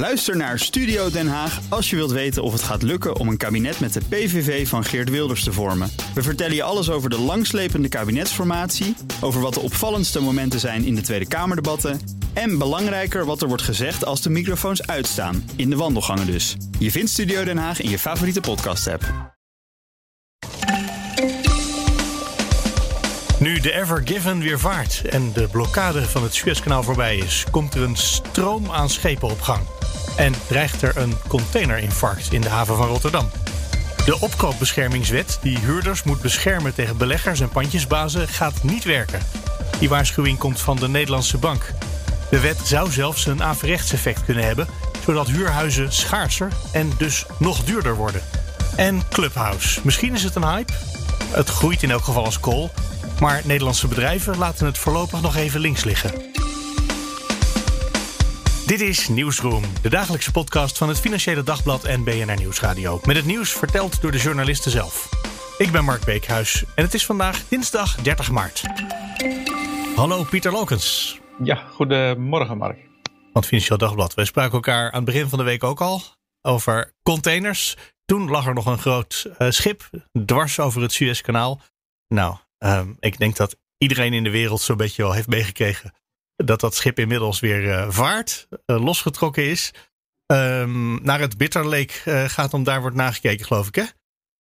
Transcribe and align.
Luister 0.00 0.36
naar 0.36 0.58
Studio 0.58 1.10
Den 1.10 1.28
Haag 1.28 1.60
als 1.68 1.90
je 1.90 1.96
wilt 1.96 2.10
weten 2.10 2.42
of 2.42 2.52
het 2.52 2.62
gaat 2.62 2.82
lukken 2.82 3.16
om 3.16 3.28
een 3.28 3.36
kabinet 3.36 3.80
met 3.80 3.92
de 3.92 4.00
PVV 4.08 4.68
van 4.68 4.84
Geert 4.84 5.10
Wilders 5.10 5.44
te 5.44 5.52
vormen. 5.52 5.90
We 6.14 6.22
vertellen 6.22 6.54
je 6.54 6.62
alles 6.62 6.90
over 6.90 7.10
de 7.10 7.18
langslepende 7.18 7.88
kabinetsformatie, 7.88 8.96
over 9.20 9.40
wat 9.40 9.54
de 9.54 9.60
opvallendste 9.60 10.20
momenten 10.20 10.60
zijn 10.60 10.84
in 10.84 10.94
de 10.94 11.00
Tweede 11.00 11.28
Kamerdebatten 11.28 12.00
en 12.32 12.58
belangrijker 12.58 13.24
wat 13.24 13.42
er 13.42 13.48
wordt 13.48 13.62
gezegd 13.62 14.04
als 14.04 14.22
de 14.22 14.30
microfoons 14.30 14.86
uitstaan, 14.86 15.50
in 15.56 15.70
de 15.70 15.76
wandelgangen 15.76 16.26
dus. 16.26 16.56
Je 16.78 16.90
vindt 16.90 17.10
Studio 17.10 17.44
Den 17.44 17.58
Haag 17.58 17.80
in 17.80 17.90
je 17.90 17.98
favoriete 17.98 18.40
podcast-app. 18.40 19.34
Nu 23.38 23.60
de 23.60 23.72
Ever 23.72 24.02
Given 24.04 24.38
weer 24.38 24.58
vaart 24.58 25.02
en 25.08 25.32
de 25.32 25.48
blokkade 25.50 26.02
van 26.02 26.22
het 26.22 26.34
Suezkanaal 26.34 26.82
voorbij 26.82 27.16
is, 27.16 27.44
komt 27.50 27.74
er 27.74 27.82
een 27.82 27.96
stroom 27.96 28.70
aan 28.70 28.90
schepen 28.90 29.30
op 29.30 29.40
gang. 29.40 29.79
En 30.20 30.34
dreigt 30.46 30.82
er 30.82 30.96
een 30.96 31.14
containerinfarct 31.28 32.32
in 32.32 32.40
de 32.40 32.48
haven 32.48 32.76
van 32.76 32.86
Rotterdam. 32.86 33.30
De 34.04 34.20
opkoopbeschermingswet, 34.20 35.38
die 35.42 35.58
huurders 35.58 36.02
moet 36.02 36.20
beschermen 36.20 36.74
tegen 36.74 36.96
beleggers 36.96 37.40
en 37.40 37.48
pandjesbazen, 37.48 38.28
gaat 38.28 38.62
niet 38.62 38.84
werken. 38.84 39.20
Die 39.78 39.88
waarschuwing 39.88 40.38
komt 40.38 40.60
van 40.60 40.76
de 40.76 40.88
Nederlandse 40.88 41.38
bank. 41.38 41.72
De 42.30 42.40
wet 42.40 42.60
zou 42.64 42.90
zelfs 42.90 43.26
een 43.26 43.42
averechts 43.42 43.92
effect 43.92 44.24
kunnen 44.24 44.44
hebben, 44.44 44.68
zodat 45.04 45.26
huurhuizen 45.26 45.92
schaarser 45.92 46.52
en 46.72 46.92
dus 46.98 47.24
nog 47.38 47.64
duurder 47.64 47.94
worden. 47.94 48.22
En 48.76 49.02
Clubhouse. 49.08 49.80
Misschien 49.82 50.14
is 50.14 50.22
het 50.22 50.34
een 50.34 50.48
hype. 50.48 50.72
Het 51.30 51.48
groeit 51.48 51.82
in 51.82 51.90
elk 51.90 52.04
geval 52.04 52.24
als 52.24 52.40
kool. 52.40 52.70
Maar 53.20 53.42
Nederlandse 53.44 53.88
bedrijven 53.88 54.38
laten 54.38 54.66
het 54.66 54.78
voorlopig 54.78 55.20
nog 55.20 55.36
even 55.36 55.60
links 55.60 55.84
liggen. 55.84 56.10
Dit 58.70 58.80
is 58.80 59.08
Nieuwsroom, 59.08 59.64
de 59.82 59.88
dagelijkse 59.88 60.32
podcast 60.32 60.78
van 60.78 60.88
het 60.88 61.00
Financiële 61.00 61.42
Dagblad 61.42 61.84
en 61.84 62.04
BNR 62.04 62.36
Nieuwsradio. 62.36 63.00
Met 63.04 63.16
het 63.16 63.24
nieuws 63.24 63.52
verteld 63.52 64.02
door 64.02 64.10
de 64.10 64.18
journalisten 64.18 64.70
zelf. 64.70 65.08
Ik 65.58 65.72
ben 65.72 65.84
Mark 65.84 66.04
Beekhuis 66.04 66.64
en 66.74 66.84
het 66.84 66.94
is 66.94 67.06
vandaag 67.06 67.48
dinsdag 67.48 67.94
30 67.94 68.30
maart. 68.30 68.62
Hallo 69.94 70.24
Pieter 70.24 70.52
Lokens. 70.52 71.18
Ja, 71.42 71.54
goedemorgen 71.54 72.58
Mark. 72.58 72.78
Van 73.02 73.30
het 73.32 73.46
Financieel 73.46 73.78
Dagblad. 73.78 74.14
Wij 74.14 74.24
spraken 74.24 74.52
elkaar 74.52 74.90
aan 74.90 74.96
het 74.96 75.04
begin 75.04 75.28
van 75.28 75.38
de 75.38 75.44
week 75.44 75.64
ook 75.64 75.80
al 75.80 76.02
over 76.42 76.94
containers. 77.02 77.76
Toen 78.04 78.28
lag 78.28 78.46
er 78.46 78.54
nog 78.54 78.66
een 78.66 78.78
groot 78.78 79.30
uh, 79.38 79.50
schip 79.50 79.90
dwars 80.24 80.58
over 80.58 80.82
het 80.82 80.92
Suezkanaal. 80.92 81.60
Nou, 82.08 82.36
um, 82.58 82.96
ik 83.00 83.18
denk 83.18 83.36
dat 83.36 83.56
iedereen 83.78 84.12
in 84.12 84.24
de 84.24 84.30
wereld 84.30 84.60
zo'n 84.60 84.76
beetje 84.76 85.02
wel 85.02 85.12
heeft 85.12 85.28
meegekregen 85.28 85.92
dat 86.44 86.60
dat 86.60 86.74
schip 86.74 86.98
inmiddels 86.98 87.40
weer 87.40 87.62
uh, 87.62 87.90
vaart, 87.90 88.48
uh, 88.66 88.84
losgetrokken 88.84 89.44
is. 89.44 89.72
Um, 90.26 91.02
naar 91.02 91.20
het 91.20 91.36
Bitter 91.36 91.66
Lake 91.66 92.28
gaat 92.28 92.54
om 92.54 92.64
daar 92.64 92.80
wordt 92.80 92.96
nagekeken, 92.96 93.46
geloof 93.46 93.66
ik, 93.68 93.74
hè? 93.74 93.84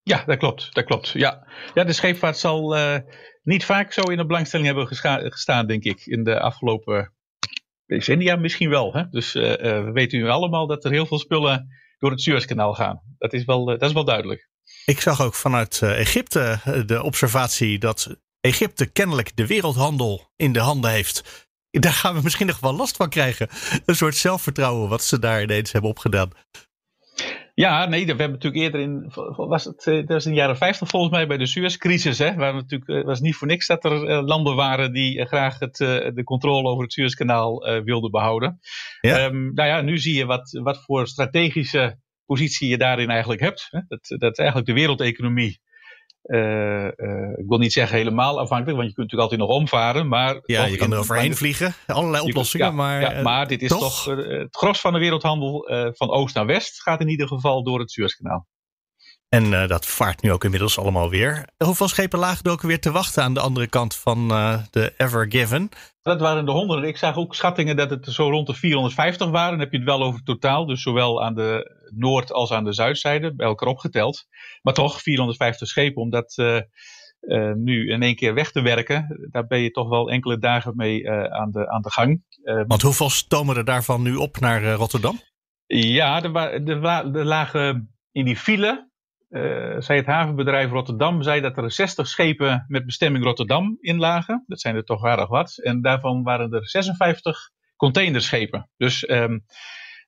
Ja, 0.04 0.24
dat 0.26 0.38
klopt. 0.38 0.74
Dat 0.74 0.86
klopt. 0.86 1.10
Ja, 1.10 1.48
ja 1.74 1.84
de 1.84 1.94
scheepvaart 1.94 2.38
zal 2.38 2.78
niet 3.44 3.66
vaak 3.66 3.94
zo 3.94 4.02
in 4.02 4.18
de 4.18 4.26
belangstelling 4.26 4.68
hebben 4.68 4.88
gestaan, 5.32 5.68
denk 5.68 5.84
ik, 5.84 6.06
in 6.06 6.24
de 6.24 6.40
afgelopen 6.40 7.14
decennia 7.86 8.36
misschien 8.36 8.70
wel. 8.70 8.94
Hè? 8.94 9.10
Dus 9.10 9.34
we 9.34 9.90
weten 9.94 10.20
nu 10.20 10.30
allemaal 10.30 10.68
dat 10.68 10.86
er 10.86 10.92
heel 10.92 11.06
veel 11.06 11.20
spullen 11.20 11.68
door 11.98 12.12
het 12.12 12.22
Suezkanaal 12.22 12.74
gaan. 12.74 13.02
Dat 13.18 13.34
is 13.34 13.46
wel, 13.46 13.66
dat 13.66 13.82
is 13.82 13.94
wel 13.94 14.06
duidelijk. 14.06 14.50
Ik 14.86 15.02
zag 15.02 15.22
ook 15.22 15.36
vanuit 15.36 15.82
Egypte 15.82 16.60
de 16.86 17.04
observatie 17.04 17.80
dat 17.80 18.18
Egypte 18.42 18.92
kennelijk 18.92 19.36
de 19.36 19.48
wereldhandel 19.48 20.32
in 20.36 20.54
de 20.54 20.60
handen 20.60 20.92
heeft. 20.92 21.48
Daar 21.72 21.94
gaan 21.94 22.16
we 22.16 22.22
misschien 22.24 22.48
nog 22.48 22.60
wel 22.60 22.74
last 22.74 22.96
van 22.96 23.10
krijgen. 23.10 23.50
Een 23.86 23.96
soort 23.96 24.16
zelfvertrouwen 24.16 24.90
wat 24.90 25.04
ze 25.04 25.20
daar 25.20 25.42
ineens 25.42 25.72
hebben 25.72 25.90
opgedaan. 25.90 26.30
Ja, 27.54 27.86
nee, 27.86 28.02
we 28.02 28.10
hebben 28.10 28.32
natuurlijk 28.32 28.64
eerder 28.64 28.82
in, 28.82 29.12
was 29.36 29.64
het, 29.64 29.84
dat 29.84 30.08
was 30.08 30.26
in 30.26 30.32
de 30.32 30.38
jaren 30.38 30.58
50 30.58 30.88
volgens 30.88 31.12
mij 31.12 31.28
bij 31.28 31.38
de 31.38 31.46
Suezcrisis, 31.46 32.18
hè, 32.18 32.36
waar 32.36 32.54
natuurlijk, 32.54 33.06
was 33.06 33.20
niet 33.20 33.36
voor 33.36 33.48
niks 33.48 33.68
dat 33.68 33.84
er 33.84 34.24
landen 34.24 34.56
waren 34.56 34.94
die 34.94 35.26
graag 35.26 35.60
het, 35.60 35.76
de 36.16 36.22
controle 36.24 36.70
over 36.70 36.84
het 36.84 36.94
Suezkanaal 36.94 37.84
wilden 37.84 38.12
behouden. 38.12 38.60
Ja. 39.02 39.26
Um, 39.26 39.54
nou 39.54 39.70
ja, 39.70 39.82
nu 39.82 39.98
zie 39.98 40.16
je 40.16 40.26
wat, 40.26 40.60
wat 40.64 40.84
voor 40.84 41.08
strategische 41.08 42.00
positie 42.26 42.70
je 42.70 42.78
daarin 42.78 43.10
eigenlijk 43.10 43.42
hebt. 43.42 43.68
Hè. 43.70 43.80
Dat, 43.88 44.20
dat 44.20 44.38
eigenlijk 44.38 44.68
de 44.68 44.74
wereldeconomie 44.74 45.62
uh, 46.30 46.84
uh, 46.84 47.38
ik 47.38 47.46
wil 47.48 47.58
niet 47.58 47.74
zeggen 47.74 47.98
helemaal 47.98 48.40
afhankelijk, 48.40 48.78
want 48.78 48.90
je 48.90 48.96
kunt 48.96 49.12
natuurlijk 49.12 49.22
altijd 49.22 49.40
nog 49.40 49.50
omvaren. 49.50 50.08
Maar 50.08 50.40
ja, 50.46 50.66
je 50.66 50.78
kan 50.78 50.92
er 50.92 50.98
overheen 50.98 51.36
vliegen. 51.36 51.74
Allerlei 51.88 52.24
oplossingen. 52.24 52.68
Ja, 52.68 52.74
maar, 52.74 53.02
ja, 53.02 53.22
maar 53.22 53.48
dit 53.48 53.62
is 53.62 53.70
toch, 53.70 53.80
toch 53.80 54.06
het 54.16 54.56
gros 54.56 54.82
van 54.82 54.94
de 54.94 55.00
wereldhandel 55.00 55.68
van 55.94 56.10
oost 56.10 56.36
naar 56.36 56.46
west 56.46 56.82
gaat 56.82 57.02
in 57.02 57.10
ieder 57.10 57.28
geval 57.28 57.64
door 57.64 57.80
het 57.80 57.92
Suezkanaal. 57.92 58.48
En 59.30 59.68
dat 59.68 59.86
vaart 59.86 60.22
nu 60.22 60.32
ook 60.32 60.44
inmiddels 60.44 60.80
allemaal 60.80 61.10
weer. 61.10 61.48
Hoeveel 61.58 61.88
schepen 61.88 62.20
lagen 62.20 62.44
er 62.44 62.52
ook 62.52 62.62
weer 62.62 62.80
te 62.80 62.92
wachten 62.92 63.24
aan 63.24 63.34
de 63.34 63.40
andere 63.40 63.68
kant 63.68 63.96
van 63.96 64.28
de 64.72 64.94
Ever 64.98 65.26
Given? 65.32 65.70
Dat 66.02 66.20
waren 66.20 66.46
de 66.46 66.52
honderden. 66.52 66.90
Ik 66.90 66.98
zag 66.98 67.16
ook 67.16 67.36
schattingen 67.36 67.76
dat 67.76 67.90
het 67.90 68.06
zo 68.06 68.30
rond 68.30 68.48
de 68.48 68.54
450 68.54 69.30
waren. 69.30 69.52
Dan 69.52 69.60
heb 69.60 69.72
je 69.72 69.78
het 69.78 69.88
wel 69.88 70.04
over 70.04 70.24
totaal. 70.24 70.66
Dus 70.66 70.82
zowel 70.82 71.24
aan 71.24 71.36
de 71.36 71.79
noord- 71.96 72.32
als 72.32 72.52
aan 72.52 72.64
de 72.64 72.74
zuidzijde, 72.74 73.36
bij 73.36 73.48
elkaar 73.48 73.70
opgeteld. 73.70 74.26
Maar 74.62 74.74
toch 74.74 75.02
450 75.02 75.68
schepen, 75.68 76.02
om 76.02 76.10
dat 76.10 76.38
uh, 76.38 76.62
nu 77.54 77.90
in 77.90 78.02
één 78.02 78.16
keer 78.16 78.34
weg 78.34 78.52
te 78.52 78.62
werken. 78.62 79.28
Daar 79.32 79.48
ben 79.48 79.60
je 79.60 79.72
toch 79.72 79.90
wel 79.90 80.12
enkele 80.12 80.40
dagen 80.40 80.76
mee 80.76 81.12
aan, 81.12 81.52
de, 81.52 81.70
aan 81.70 81.82
de 81.82 81.92
gang. 81.92 82.24
Want 82.68 82.82
hoeveel 82.82 83.10
stomen 83.10 83.58
er 83.58 83.66
daarvan 83.66 84.02
nu 84.02 84.16
op 84.16 84.40
naar 84.40 84.74
Rotterdam? 84.74 85.20
Ja, 85.66 86.24
er, 86.24 86.36
er, 86.36 86.84
er 87.16 87.26
lagen 87.26 87.96
in 88.12 88.26
die 88.26 88.38
file 88.38 88.90
zei 89.78 90.00
het 90.00 90.06
havenbedrijf 90.06 90.72
Rotterdam 90.72 91.24
zei 91.24 91.42
dat 91.42 91.58
er 91.58 91.72
60 91.72 92.08
schepen 92.08 92.66
met 92.68 92.86
bestemming 92.86 93.24
Rotterdam 93.24 93.78
in 93.80 93.98
lagen. 93.98 94.44
Dat 94.48 94.62
zijn 94.62 94.76
er 94.76 94.84
toch 94.84 95.04
aardig 95.04 95.28
wat. 95.28 95.58
En 95.58 95.82
daarvan 95.82 96.24
waren 96.24 96.54
er 96.54 96.70
56 96.70 97.50
containerschepen. 97.76 98.70
Dus, 98.78 99.10
um, 99.10 99.46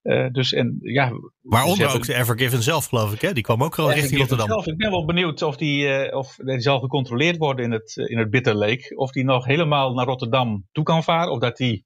uh, 0.03 0.27
dus 0.31 0.53
en, 0.53 0.77
ja, 0.81 1.11
Waaronder 1.41 1.95
ook 1.95 2.05
de 2.05 2.15
Evergiven 2.15 2.63
zelf, 2.63 2.85
geloof 2.85 3.13
ik. 3.13 3.21
Hè? 3.21 3.33
Die 3.33 3.43
kwam 3.43 3.63
ook 3.63 3.79
al 3.79 3.91
richting 3.91 4.19
Rotterdam. 4.19 4.47
Zelf, 4.47 4.67
ik 4.67 4.77
ben 4.77 4.91
wel 4.91 5.05
benieuwd 5.05 5.41
of 5.41 5.57
die, 5.57 6.07
uh, 6.07 6.17
of 6.17 6.35
die 6.35 6.59
zal 6.59 6.79
gecontroleerd 6.79 7.37
worden 7.37 7.65
in 7.65 7.71
het, 7.71 7.95
in 7.95 8.17
het 8.17 8.29
Bitter 8.29 8.55
Lake. 8.55 8.95
Of 8.95 9.11
die 9.11 9.23
nog 9.23 9.45
helemaal 9.45 9.93
naar 9.93 10.05
Rotterdam 10.05 10.67
toe 10.71 10.83
kan 10.83 11.03
varen. 11.03 11.31
Of 11.31 11.39
dat 11.39 11.57
die 11.57 11.85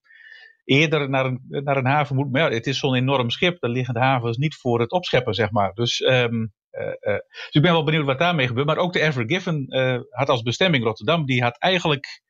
eerder 0.64 1.10
naar 1.10 1.26
een, 1.26 1.42
naar 1.48 1.78
een 1.78 1.86
haven 1.86 2.16
moet. 2.16 2.32
Maar 2.32 2.42
ja, 2.42 2.58
het 2.58 2.68
is 2.68 2.80
zo'n 2.80 2.96
enorm 2.96 3.30
schip. 3.30 3.60
Daar 3.60 3.72
liggen 3.72 3.94
de 3.94 4.00
havens 4.00 4.38
niet 4.38 4.56
voor 4.56 4.80
het 4.80 4.92
opscheppen, 4.92 5.34
zeg 5.34 5.52
maar. 5.52 5.74
Dus 5.74 6.02
um, 6.02 6.54
uh, 6.72 6.88
uh, 6.88 6.94
dus 7.26 7.50
ik 7.52 7.62
ben 7.62 7.72
wel 7.72 7.84
benieuwd 7.84 8.06
wat 8.06 8.20
daarmee 8.20 8.48
gebeurt. 8.48 8.68
Maar 8.68 8.78
ook 8.78 8.94
de 8.94 9.02
Ever 9.02 9.24
Given 9.28 9.66
uh, 9.68 10.00
had 10.10 10.30
als 10.30 10.42
bestemming 10.42 10.84
Rotterdam. 10.84 11.26
Die 11.26 11.44
had 11.44 11.58
eigenlijk 11.58 12.22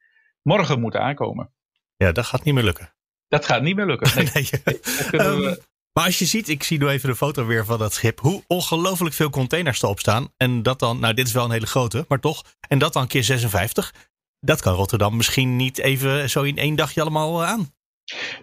morgen 0.42 0.80
moeten 0.80 1.02
aankomen. 1.02 1.54
Ja, 1.98 2.12
dat 2.12 2.26
gaat 2.26 2.44
niet 2.44 2.54
meer 2.54 2.64
lukken. 2.64 2.94
Dat 3.28 3.46
gaat 3.46 3.62
niet 3.62 3.76
meer 3.76 3.86
lukken. 3.86 4.16
Nee. 4.16 4.30
nee, 4.34 4.80
nee 5.12 5.28
um, 5.28 5.40
we... 5.40 5.62
Maar 5.98 6.06
als 6.06 6.20
je 6.20 6.26
ziet, 6.26 6.50
ik 6.50 6.64
zie 6.64 6.80
nu 6.80 6.88
even 6.88 7.10
de 7.10 7.16
foto 7.16 7.46
weer 7.46 7.66
van 7.66 7.80
dat 7.80 7.94
schip. 7.94 8.20
Hoe 8.20 8.44
ongelooflijk 8.48 9.16
veel 9.16 9.30
containers 9.30 9.82
erop 9.82 10.00
staan. 10.00 10.28
En 10.38 10.64
dat 10.64 10.80
dan, 10.80 11.00
nou 11.00 11.14
dit 11.14 11.28
is 11.28 11.34
wel 11.34 11.46
een 11.46 11.52
hele 11.52 11.66
grote, 11.66 12.06
maar 12.08 12.20
toch. 12.20 12.44
En 12.68 12.80
dat 12.80 12.94
dan 12.94 13.08
keer 13.08 13.24
56. 13.24 13.94
Dat 14.40 14.62
kan 14.62 14.74
Rotterdam 14.74 15.16
misschien 15.16 15.56
niet 15.56 15.78
even 15.78 16.30
zo 16.30 16.44
in 16.44 16.58
één 16.58 16.76
dagje 16.76 17.02
allemaal 17.02 17.46
aan. 17.46 17.74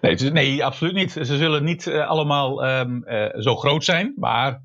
Nee, 0.01 0.17
nee 0.17 0.65
absoluut 0.65 0.95
niet. 0.95 1.13
Ze 1.13 1.25
zullen 1.37 1.65
niet 1.65 1.89
allemaal 1.89 2.69
um, 2.69 3.05
zo 3.43 3.57
groot 3.57 3.85
zijn. 3.85 4.13
Maar 4.17 4.63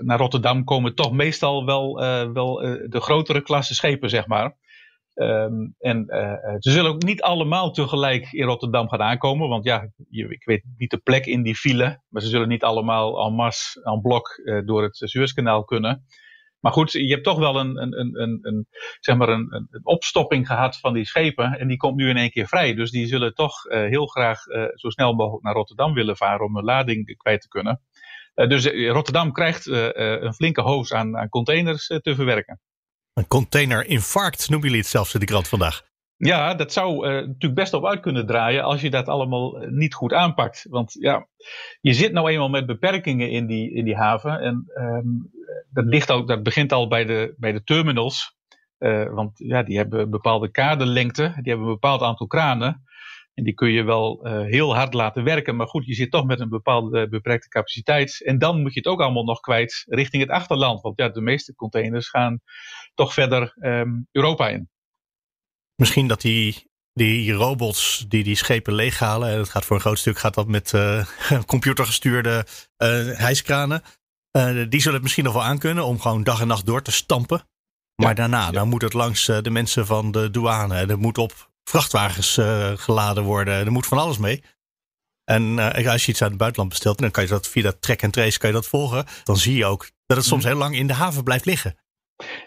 naar 0.00 0.18
Rotterdam 0.18 0.64
komen 0.64 0.94
toch 0.94 1.12
meestal 1.12 1.64
wel, 1.64 1.94
wel 2.32 2.54
de 2.88 3.00
grotere 3.00 3.42
klasse 3.42 3.74
schepen, 3.74 4.10
zeg 4.10 4.26
maar. 4.26 4.56
Um, 5.20 5.74
en 5.78 6.04
ze 6.58 6.70
zullen 6.70 6.90
ook 6.90 7.02
niet 7.02 7.22
allemaal 7.22 7.70
tegelijk 7.70 8.32
in 8.32 8.44
Rotterdam 8.44 8.88
gaan 8.88 9.02
aankomen. 9.02 9.48
Want 9.48 9.64
ja, 9.64 9.88
ik 10.08 10.44
weet 10.44 10.64
niet 10.76 10.90
de 10.90 10.98
plek 10.98 11.26
in 11.26 11.42
die 11.42 11.54
file. 11.54 12.02
Maar 12.08 12.22
ze 12.22 12.28
zullen 12.28 12.48
niet 12.48 12.64
allemaal 12.64 13.26
en 13.26 13.32
masse, 13.32 13.82
en 13.82 14.00
blok 14.00 14.28
door 14.64 14.82
het 14.82 14.96
Suezkanaal 14.96 15.64
kunnen. 15.64 16.04
Maar 16.60 16.72
goed, 16.72 16.92
je 16.92 17.12
hebt 17.12 17.24
toch 17.24 17.38
wel 17.38 17.56
een, 17.56 17.82
een, 17.82 18.20
een, 18.20 18.38
een, 18.42 18.66
zeg 19.00 19.16
maar 19.16 19.28
een, 19.28 19.68
opstopping 19.82 20.46
gehad 20.46 20.78
van 20.78 20.92
die 20.92 21.06
schepen. 21.06 21.58
En 21.58 21.68
die 21.68 21.76
komt 21.76 21.96
nu 21.96 22.08
in 22.08 22.16
één 22.16 22.30
keer 22.30 22.46
vrij. 22.46 22.74
Dus 22.74 22.90
die 22.90 23.06
zullen 23.06 23.34
toch 23.34 23.62
heel 23.68 24.06
graag 24.06 24.42
zo 24.74 24.88
snel 24.90 25.14
mogelijk 25.14 25.44
naar 25.44 25.54
Rotterdam 25.54 25.92
willen 25.92 26.16
varen 26.16 26.46
om 26.46 26.56
een 26.56 26.64
lading 26.64 27.16
kwijt 27.16 27.40
te 27.40 27.48
kunnen. 27.48 27.80
Dus 28.34 28.66
Rotterdam 28.66 29.32
krijgt 29.32 29.66
een 29.66 30.34
flinke 30.34 30.62
hoos 30.62 30.92
aan, 30.92 31.16
aan 31.16 31.28
containers 31.28 31.86
te 31.86 32.14
verwerken. 32.14 32.60
Een 33.20 33.28
containerinfarct 33.28 34.48
noemen 34.48 34.68
jullie 34.68 34.82
het 34.82 34.90
zelfs 34.90 35.14
in 35.14 35.20
de 35.20 35.26
krant 35.26 35.48
vandaag. 35.48 35.82
Ja, 36.16 36.54
dat 36.54 36.72
zou 36.72 37.06
uh, 37.06 37.12
natuurlijk 37.12 37.54
best 37.54 37.74
op 37.74 37.86
uit 37.86 38.00
kunnen 38.00 38.26
draaien 38.26 38.62
als 38.62 38.80
je 38.80 38.90
dat 38.90 39.08
allemaal 39.08 39.56
niet 39.70 39.94
goed 39.94 40.12
aanpakt. 40.12 40.66
Want 40.68 40.92
ja, 40.92 41.26
je 41.80 41.92
zit 41.92 42.12
nou 42.12 42.30
eenmaal 42.30 42.48
met 42.48 42.66
beperkingen 42.66 43.30
in 43.30 43.46
die, 43.46 43.74
in 43.74 43.84
die 43.84 43.96
haven. 43.96 44.40
En 44.40 44.70
um, 44.74 45.30
dat, 45.70 45.84
ligt 45.84 46.10
ook, 46.10 46.28
dat 46.28 46.42
begint 46.42 46.72
al 46.72 46.88
bij 46.88 47.04
de, 47.04 47.34
bij 47.36 47.52
de 47.52 47.62
terminals. 47.62 48.36
Uh, 48.78 49.12
want 49.12 49.32
ja, 49.34 49.62
die 49.62 49.76
hebben 49.76 50.00
een 50.00 50.10
bepaalde 50.10 50.50
kaderlengte, 50.50 51.22
die 51.22 51.52
hebben 51.52 51.66
een 51.66 51.72
bepaald 51.72 52.02
aantal 52.02 52.26
kranen. 52.26 52.82
En 53.34 53.44
die 53.44 53.54
kun 53.54 53.70
je 53.70 53.82
wel 53.82 54.26
heel 54.26 54.74
hard 54.74 54.94
laten 54.94 55.24
werken. 55.24 55.56
Maar 55.56 55.66
goed, 55.66 55.86
je 55.86 55.94
zit 55.94 56.10
toch 56.10 56.24
met 56.24 56.40
een 56.40 56.48
bepaalde 56.48 57.08
beperkte 57.08 57.48
capaciteit. 57.48 58.22
En 58.24 58.38
dan 58.38 58.62
moet 58.62 58.74
je 58.74 58.80
het 58.80 58.88
ook 58.88 59.00
allemaal 59.00 59.24
nog 59.24 59.40
kwijt 59.40 59.84
richting 59.86 60.22
het 60.22 60.32
achterland. 60.32 60.80
Want 60.80 60.98
ja, 60.98 61.08
de 61.08 61.20
meeste 61.20 61.54
containers 61.54 62.08
gaan 62.08 62.40
toch 62.94 63.12
verder 63.12 63.56
um, 63.60 64.08
Europa 64.12 64.48
in. 64.48 64.68
Misschien 65.76 66.06
dat 66.06 66.20
die 66.20 66.70
die 66.92 67.32
robots 67.32 68.04
die 68.08 68.24
die 68.24 68.36
schepen 68.36 68.74
leeghalen, 68.74 69.30
en 69.30 69.36
dat 69.36 69.48
gaat 69.48 69.64
voor 69.64 69.76
een 69.76 69.82
groot 69.82 69.98
stuk 69.98 70.18
gaat 70.18 70.34
dat 70.34 70.46
met 70.46 70.72
uh, 70.72 71.06
computergestuurde 71.46 72.46
uh, 72.78 72.88
hijskranen. 73.18 73.82
Uh, 74.36 74.64
die 74.68 74.80
zullen 74.80 74.94
het 74.94 75.02
misschien 75.02 75.24
nog 75.24 75.32
wel 75.32 75.44
aankunnen 75.44 75.84
om 75.84 76.00
gewoon 76.00 76.22
dag 76.22 76.40
en 76.40 76.46
nacht 76.46 76.66
door 76.66 76.82
te 76.82 76.92
stampen. 76.92 77.48
Maar 77.94 78.14
daarna, 78.14 78.50
dan 78.50 78.68
moet 78.68 78.82
het 78.82 78.92
langs 78.92 79.26
de 79.26 79.50
mensen 79.50 79.86
van 79.86 80.10
de 80.10 80.30
douane. 80.30 80.74
Er 80.74 80.98
moet 80.98 81.18
op 81.18 81.49
vrachtwagens 81.70 82.40
geladen 82.74 83.24
worden. 83.24 83.54
Er 83.54 83.72
moet 83.72 83.86
van 83.86 83.98
alles 83.98 84.18
mee. 84.18 84.42
En 85.24 85.58
als 85.86 86.04
je 86.04 86.10
iets 86.10 86.22
uit 86.22 86.30
het 86.30 86.38
buitenland 86.38 86.70
bestelt, 86.70 86.98
dan 86.98 87.10
kan 87.10 87.22
je 87.22 87.28
dat 87.28 87.48
via 87.48 87.62
dat 87.62 87.82
track 87.82 88.04
and 88.04 88.12
trace 88.12 88.38
kan 88.38 88.48
je 88.48 88.54
dat 88.54 88.66
volgen. 88.66 89.04
Dan 89.24 89.36
zie 89.36 89.56
je 89.56 89.64
ook 89.66 89.90
dat 90.06 90.16
het 90.16 90.26
soms 90.26 90.44
mm. 90.44 90.50
heel 90.50 90.58
lang 90.58 90.76
in 90.76 90.86
de 90.86 90.92
haven 90.92 91.24
blijft 91.24 91.44
liggen. 91.44 91.76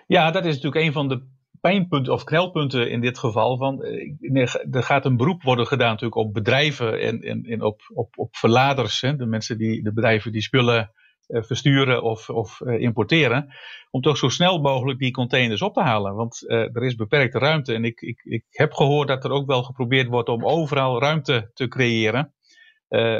Ja, 0.07 0.31
dat 0.31 0.45
is 0.45 0.55
natuurlijk 0.55 0.85
een 0.85 0.93
van 0.93 1.07
de 1.07 1.31
pijnpunten 1.61 2.13
of 2.13 2.23
knelpunten 2.23 2.89
in 2.89 3.01
dit 3.01 3.17
geval. 3.17 3.57
Van, 3.57 3.83
eh, 3.83 4.55
er 4.71 4.83
gaat 4.83 5.05
een 5.05 5.17
beroep 5.17 5.43
worden 5.43 5.67
gedaan 5.67 5.89
natuurlijk 5.89 6.15
op 6.15 6.33
bedrijven 6.33 6.99
en, 6.99 7.21
en, 7.21 7.43
en 7.43 7.61
op, 7.61 7.81
op, 7.93 8.17
op 8.17 8.35
verladers. 8.35 9.01
Hè, 9.01 9.15
de 9.15 9.25
mensen 9.25 9.57
die, 9.57 9.83
de 9.83 9.93
bedrijven 9.93 10.31
die 10.31 10.41
spullen 10.41 10.79
uh, 10.79 10.87
versturen 11.27 12.03
of, 12.03 12.29
of 12.29 12.59
uh, 12.59 12.81
importeren. 12.81 13.53
Om 13.89 14.01
toch 14.01 14.17
zo 14.17 14.29
snel 14.29 14.59
mogelijk 14.61 14.99
die 14.99 15.11
containers 15.11 15.61
op 15.61 15.73
te 15.73 15.81
halen. 15.81 16.15
Want 16.15 16.43
uh, 16.47 16.57
er 16.57 16.83
is 16.83 16.95
beperkte 16.95 17.39
ruimte. 17.39 17.73
En 17.73 17.85
ik, 17.85 18.01
ik, 18.01 18.21
ik 18.23 18.45
heb 18.49 18.73
gehoord 18.73 19.07
dat 19.07 19.23
er 19.23 19.31
ook 19.31 19.47
wel 19.47 19.63
geprobeerd 19.63 20.07
wordt 20.07 20.29
om 20.29 20.45
overal 20.45 20.99
ruimte 20.99 21.51
te 21.53 21.67
creëren. 21.67 22.33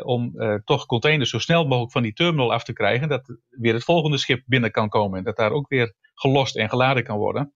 om 0.03 0.33
toch 0.65 0.85
containers 0.85 1.29
zo 1.29 1.39
snel 1.39 1.65
mogelijk 1.65 1.91
van 1.91 2.03
die 2.03 2.13
terminal 2.13 2.53
af 2.53 2.63
te 2.63 2.73
krijgen. 2.73 3.09
Dat 3.09 3.37
weer 3.49 3.73
het 3.73 3.83
volgende 3.83 4.17
schip 4.17 4.43
binnen 4.45 4.71
kan 4.71 4.89
komen. 4.89 5.17
En 5.17 5.23
dat 5.23 5.37
daar 5.37 5.51
ook 5.51 5.67
weer 5.67 5.93
gelost 6.13 6.55
en 6.55 6.69
geladen 6.69 7.03
kan 7.03 7.17
worden. 7.17 7.53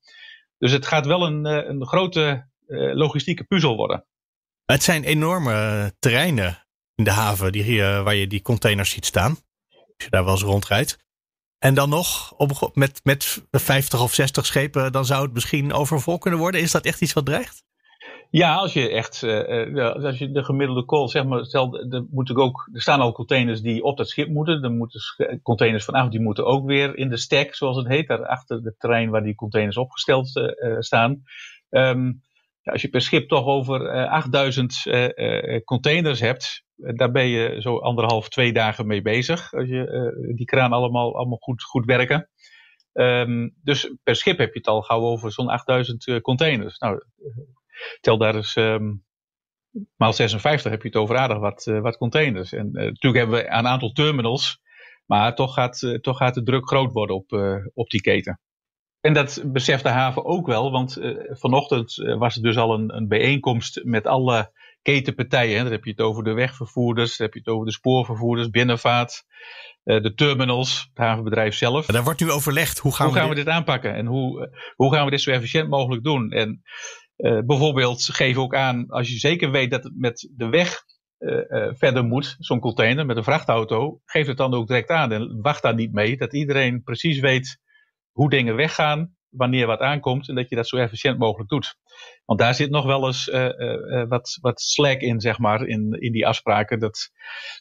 Dus 0.58 0.72
het 0.72 0.86
gaat 0.86 1.06
wel 1.06 1.26
een, 1.26 1.46
eh, 1.46 1.70
een 1.70 1.86
grote 1.86 2.50
eh, 2.68 2.96
logistieke 2.96 3.44
puzzel 3.44 3.76
worden. 3.76 4.06
Het 4.66 4.84
zijn 4.84 5.04
enorme 5.04 5.92
terreinen 6.00 6.68
in 6.96 7.04
de 7.04 7.12
haven 7.12 7.52
die 7.52 7.82
waar 7.82 8.16
je 8.16 8.28
die 8.28 8.42
containers 8.42 8.90
ziet 8.90 9.06
staan. 9.06 9.38
Als 9.98 10.06
je 10.06 10.10
daar 10.10 10.26
wel 10.26 10.38
rondrijdt. 10.40 11.06
En 11.60 11.74
dan 11.74 11.90
nog 11.90 12.34
op, 12.34 12.72
met, 12.74 13.00
met 13.04 13.44
50 13.52 14.02
of 14.02 14.14
60 14.14 14.46
schepen, 14.46 14.92
dan 14.92 15.06
zou 15.06 15.24
het 15.24 15.34
misschien 15.34 15.74
overvol 15.74 16.18
kunnen 16.18 16.40
worden. 16.40 16.62
Is 16.62 16.72
dat 16.72 16.86
echt 16.86 17.02
iets 17.02 17.14
wat 17.14 17.26
dreigt? 17.26 17.66
Ja, 18.30 18.56
als 18.56 18.74
je 18.74 18.90
echt, 18.90 19.22
uh, 19.22 19.94
als 20.04 20.18
je 20.18 20.32
de 20.32 20.44
gemiddelde 20.44 20.86
call, 20.86 21.08
zeg 21.08 21.26
maar, 21.26 21.46
stel, 21.46 21.80
er, 21.80 22.38
ook, 22.38 22.70
er 22.74 22.82
staan 22.82 23.00
al 23.00 23.12
containers 23.12 23.62
die 23.62 23.84
op 23.84 23.98
dat 23.98 24.10
schip 24.10 24.30
moeten. 24.30 24.64
Er 24.64 24.72
moeten 24.72 25.02
containers 25.44 25.86
vanaf, 25.86 26.10
die 26.10 26.22
moeten 26.22 26.46
ook 26.46 26.66
weer 26.66 26.98
in 26.98 27.10
de 27.10 27.18
stack, 27.18 27.56
zoals 27.56 27.78
het 27.78 27.88
heet, 27.88 28.08
daar 28.08 28.26
achter 28.26 28.60
het 28.64 28.80
terrein 28.80 29.10
waar 29.10 29.24
die 29.24 29.36
containers 29.36 29.78
opgesteld 29.78 30.36
uh, 30.36 30.76
staan. 30.80 31.24
Um, 31.70 32.22
ja, 32.62 32.72
als 32.72 32.82
je 32.82 32.90
per 32.90 33.02
schip 33.02 33.28
toch 33.30 33.46
over 33.46 34.08
8000 34.08 34.84
containers 35.64 36.20
hebt, 36.20 36.66
daar 36.78 37.12
ben 37.12 37.28
je 37.28 37.62
zo 37.62 37.78
anderhalf, 37.78 38.30
twee 38.30 38.54
dagen 38.54 38.88
mee 38.88 39.02
bezig. 39.02 39.54
Als 39.54 39.68
je 39.68 40.34
die 40.36 40.46
kraan 40.46 40.72
allemaal, 40.72 41.16
allemaal 41.16 41.38
goed, 41.38 41.64
goed 41.64 41.86
werken. 41.86 42.30
Um, 42.94 43.56
dus 43.64 43.94
per 44.04 44.16
schip 44.16 44.38
heb 44.38 44.54
je 44.54 44.60
het 44.60 44.68
al 44.68 44.82
gauw 44.82 45.02
over 45.02 45.32
zo'n 45.32 45.48
8000 45.48 46.22
containers. 46.22 46.78
Nou, 46.78 47.04
tel 48.02 48.18
daar 48.18 48.36
eens 48.36 48.56
um, 48.56 49.06
maal 49.96 50.14
56 50.14 50.72
heb 50.72 50.82
je 50.82 50.88
het 50.88 50.98
over 50.98 51.18
aardig 51.18 51.38
wat, 51.38 51.64
wat 51.64 51.98
containers. 51.98 52.54
En 52.54 52.72
natuurlijk 52.72 53.18
hebben 53.18 53.36
we 53.36 53.46
een 53.46 53.68
aantal 53.68 53.92
terminals, 53.92 54.62
maar 55.06 55.36
toch 55.36 55.54
gaat, 55.54 55.98
toch 56.02 56.18
gaat 56.18 56.34
de 56.34 56.44
druk 56.44 56.68
groot 56.68 56.92
worden 56.92 57.16
op, 57.16 57.32
op 57.74 57.90
die 57.90 58.02
keten. 58.02 58.40
En 59.02 59.14
dat 59.14 59.44
beseft 59.46 59.84
de 59.84 59.90
haven 59.90 60.26
ook 60.26 60.48
wel, 60.48 60.72
want 60.72 60.98
vanochtend 61.30 61.96
was 61.96 62.36
er 62.36 62.42
dus 62.42 62.58
al 62.58 62.74
een, 62.74 62.96
een 62.96 63.08
bijeenkomst 63.08 63.84
met 63.84 64.08
alle 64.08 64.52
ketenpartijen. 64.94 65.64
Dan 65.64 65.72
heb 65.72 65.84
je 65.84 65.90
het 65.90 66.02
over 66.02 66.24
de 66.24 66.34
wegvervoerders, 66.34 67.18
dan 67.18 67.26
heb 67.26 67.36
je 67.36 67.42
het 67.44 67.54
over 67.54 67.66
de 67.66 67.72
spoorvervoerders, 67.72 68.50
binnenvaart, 68.50 69.24
de 69.84 70.14
terminals, 70.16 70.88
het 70.94 70.98
havenbedrijf 70.98 71.56
zelf. 71.56 71.88
En 71.88 71.94
daar 71.94 72.04
wordt 72.04 72.20
nu 72.20 72.32
overlegd. 72.32 72.80
Hoe 72.80 72.96
gaan, 72.96 73.06
hoe 73.06 73.16
we, 73.16 73.20
gaan 73.20 73.30
dit... 73.30 73.38
we 73.38 73.44
dit 73.44 73.54
aanpakken 73.54 73.94
en 73.96 74.06
hoe, 74.06 74.58
hoe 74.76 74.94
gaan 74.94 75.06
we 75.06 75.12
dit 75.12 75.22
zo 75.22 75.32
efficiënt 75.32 75.70
mogelijk 75.70 76.04
doen? 76.04 76.32
En 76.32 76.62
uh, 77.18 77.40
bijvoorbeeld 77.46 78.04
geef 78.04 78.38
ook 78.38 78.56
aan, 78.56 78.88
als 78.90 79.10
je 79.10 79.18
zeker 79.18 79.52
weet 79.52 79.72
dat 79.72 79.84
het 79.84 79.94
met 79.96 80.30
de 80.36 80.50
weg 80.50 80.84
uh, 81.20 81.38
uh, 81.48 81.74
verder 81.74 82.04
moet, 82.04 82.36
zo'n 82.40 82.60
container 82.60 83.06
met 83.06 83.18
een 83.18 83.24
vrachtauto, 83.24 84.00
geef 84.06 84.28
het 84.28 84.38
dan 84.38 84.54
ook 84.54 84.68
direct 84.68 84.90
aan 84.90 85.12
en 85.12 85.42
wacht 85.42 85.62
daar 85.62 85.76
niet 85.76 85.94
mee. 85.94 86.18
Dat 86.18 86.34
iedereen 86.34 86.84
precies 86.84 87.20
weet 87.20 87.60
hoe 88.12 88.30
dingen 88.30 88.56
weggaan, 88.56 89.16
wanneer 89.30 89.68
wat 89.68 89.80
aankomt 89.80 90.30
en 90.30 90.36
dat 90.36 90.50
je 90.50 90.56
dat 90.56 90.68
zo 90.68 90.78
efficiënt 90.78 91.18
mogelijk 91.18 91.50
doet. 91.50 91.76
Want 92.26 92.40
daar 92.40 92.54
zit 92.54 92.70
nog 92.70 92.86
wel 92.86 93.06
eens 93.06 93.26
wat, 94.08 94.38
wat 94.42 94.62
slack 94.62 95.02
in, 95.02 95.20
zeg 95.20 95.38
maar, 95.38 95.66
in, 95.66 95.92
in 96.00 96.12
die 96.12 96.28
afspraken. 96.28 96.80
Dat, 96.80 97.12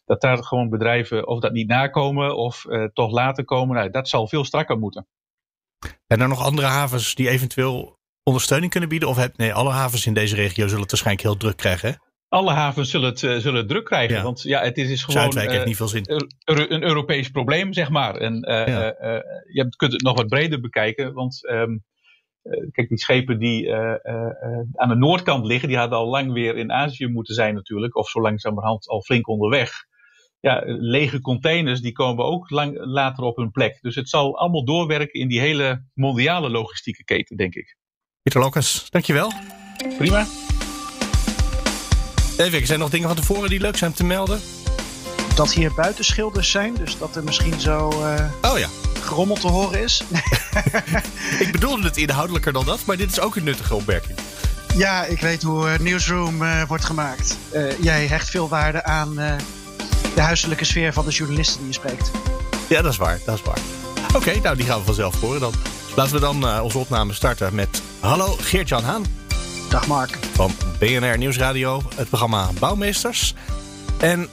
dat 0.04 0.20
daar 0.20 0.44
gewoon 0.44 0.68
bedrijven 0.68 1.26
of 1.26 1.40
dat 1.40 1.52
niet 1.52 1.68
nakomen 1.68 2.36
of 2.36 2.64
toch 2.92 3.10
later 3.10 3.44
komen. 3.44 3.76
Nou, 3.76 3.90
dat 3.90 4.08
zal 4.08 4.28
veel 4.28 4.44
strakker 4.44 4.78
moeten. 4.78 5.06
En 6.06 6.20
er 6.20 6.28
nog 6.28 6.44
andere 6.44 6.66
havens 6.66 7.14
die 7.14 7.28
eventueel 7.28 7.98
ondersteuning 8.22 8.70
kunnen 8.70 8.88
bieden? 8.88 9.08
Of 9.08 9.16
heb, 9.16 9.36
nee, 9.36 9.54
alle 9.54 9.70
havens 9.70 10.06
in 10.06 10.14
deze 10.14 10.34
regio 10.34 10.66
zullen 10.66 10.82
het 10.82 10.90
waarschijnlijk 10.90 11.26
heel 11.26 11.36
druk 11.36 11.56
krijgen. 11.56 11.88
Hè? 11.88 11.94
Alle 12.28 12.52
havens 12.52 12.90
zullen 12.90 13.08
het, 13.08 13.22
uh, 13.22 13.36
zullen 13.36 13.66
druk 13.66 13.84
krijgen. 13.84 14.22
Want 14.22 14.42
ja, 14.42 14.62
het 14.62 14.76
is, 14.78 14.90
is 14.90 15.04
gewoon 15.04 15.20
Zuidwijk 15.20 15.50
heeft 15.50 15.66
niet 15.66 15.76
veel 15.76 15.88
zin. 15.88 16.04
een 16.44 16.82
Europees 16.82 17.28
probleem, 17.28 17.72
zeg 17.72 17.90
maar. 17.90 18.16
En 18.16 18.34
uh, 18.50 18.66
ja. 18.66 19.00
uh, 19.00 19.20
je 19.52 19.68
kunt 19.76 19.92
het 19.92 20.02
nog 20.02 20.16
wat 20.16 20.26
breder 20.26 20.60
bekijken. 20.60 21.12
Want 21.12 21.48
um, 21.50 21.84
kijk, 22.72 22.88
die 22.88 22.98
schepen 22.98 23.38
die 23.38 23.75
aan 24.75 24.88
de 24.88 24.96
noordkant 24.96 25.46
liggen, 25.46 25.69
die 25.69 25.78
hadden 25.78 25.98
al 25.98 26.08
lang 26.08 26.32
weer 26.32 26.56
in 26.56 26.72
Azië 26.72 27.06
moeten 27.06 27.34
zijn 27.34 27.54
natuurlijk. 27.54 27.96
Of 27.96 28.08
zo 28.08 28.20
langzamerhand 28.20 28.88
al 28.88 29.02
flink 29.02 29.28
onderweg. 29.28 29.70
Ja, 30.40 30.62
lege 30.66 31.20
containers 31.20 31.81
die 31.81 31.93
komen 31.93 32.25
ook 32.25 32.50
lang, 32.50 32.76
later 32.78 33.25
op 33.25 33.37
hun 33.37 33.50
plek. 33.50 33.78
Dus 33.81 33.94
het 33.94 34.08
zal 34.08 34.38
allemaal 34.38 34.64
doorwerken 34.64 35.20
in 35.20 35.28
die 35.28 35.40
hele 35.40 35.84
mondiale 35.94 36.50
logistieke 36.50 37.04
keten, 37.04 37.37
denk 37.37 37.54
ik. 37.54 37.76
Pieter 38.22 38.40
Lokkes, 38.40 38.90
dankjewel. 38.90 39.32
Prima. 39.96 40.26
Even, 42.38 42.66
zijn 42.66 42.69
er 42.69 42.78
nog 42.78 42.90
dingen 42.90 43.08
van 43.08 43.16
tevoren 43.16 43.49
die 43.49 43.60
leuk 43.60 43.76
zijn 43.76 43.92
te 43.92 44.04
melden? 44.04 44.40
Dat 45.37 45.52
hier 45.52 45.72
buitenschilders 45.75 46.50
zijn, 46.50 46.75
dus 46.75 46.99
dat 46.99 47.16
er 47.16 47.25
misschien 47.25 47.61
zo 47.61 47.90
uh, 47.90 48.32
oh, 48.42 48.59
ja. 48.59 48.68
Gerommel 49.06 49.36
te 49.36 49.48
horen 49.48 49.82
is. 49.82 50.04
ik 51.44 51.48
bedoelde 51.52 51.82
het 51.82 51.96
inhoudelijker 51.96 52.52
dan 52.52 52.64
dat, 52.64 52.84
maar 52.84 52.96
dit 52.96 53.10
is 53.10 53.20
ook 53.20 53.36
een 53.36 53.44
nuttige 53.44 53.75
opmerking. 53.75 54.18
Ja, 54.75 55.04
ik 55.04 55.20
weet 55.20 55.42
hoe 55.42 55.68
uh, 55.68 55.78
Newsroom 55.78 56.42
uh, 56.42 56.62
wordt 56.62 56.84
gemaakt. 56.84 57.36
jij 57.80 58.06
hecht 58.06 58.30
veel 58.30 58.48
waarde 58.48 58.84
aan 58.84 59.14
de 60.14 60.20
huiselijke 60.20 60.64
sfeer 60.64 60.92
van 60.92 61.04
de 61.04 61.10
journalisten 61.10 61.58
die 61.58 61.66
je 61.66 61.75
spreekt. 61.75 62.10
Ja, 62.68 62.82
dat 62.82 62.92
is 62.92 62.98
waar, 62.98 63.18
dat 63.25 63.34
is 63.34 63.42
waar. 63.42 63.58
Oké, 64.14 64.40
nou 64.40 64.56
die 64.56 64.66
gaan 64.66 64.78
we 64.78 64.84
vanzelf 64.84 65.20
horen 65.20 65.40
dan. 65.40 65.52
Laten 65.96 66.12
we 66.12 66.20
dan 66.20 66.60
onze 66.60 66.78
opname 66.78 67.12
starten 67.12 67.54
met 67.54 67.82
Hallo 68.00 68.36
Geert-Jan 68.40 68.84
Haan. 68.84 69.04
Dag 69.68 69.86
Mark. 69.86 70.18
Van 70.34 70.52
BNR 70.78 71.18
Nieuwsradio, 71.18 71.82
het 71.94 72.08
programma 72.08 72.50
Bouwmeesters. 72.58 73.34
En 73.98 74.28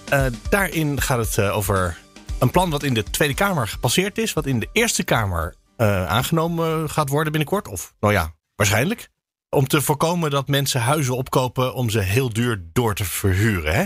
daarin 0.49 1.01
gaat 1.01 1.17
het 1.17 1.39
over 1.39 1.97
een 2.43 2.51
plan 2.51 2.69
wat 2.69 2.83
in 2.83 2.93
de 2.93 3.03
Tweede 3.03 3.33
Kamer 3.33 3.67
gepasseerd 3.67 4.17
is. 4.17 4.33
Wat 4.33 4.45
in 4.45 4.59
de 4.59 4.69
Eerste 4.71 5.03
Kamer 5.03 5.55
aangenomen 5.77 6.89
gaat 6.89 7.09
worden 7.09 7.31
binnenkort. 7.31 7.67
Of 7.67 7.95
nou 7.99 8.13
ja, 8.13 8.35
waarschijnlijk. 8.55 9.09
Om 9.49 9.67
te 9.67 9.81
voorkomen 9.81 10.31
dat 10.31 10.47
mensen 10.47 10.81
huizen 10.81 11.15
opkopen 11.15 11.73
om 11.73 11.89
ze 11.89 11.99
heel 11.99 12.33
duur 12.33 12.69
door 12.73 12.95
te 12.95 13.05
verhuren. 13.05 13.75
Hè? 13.75 13.85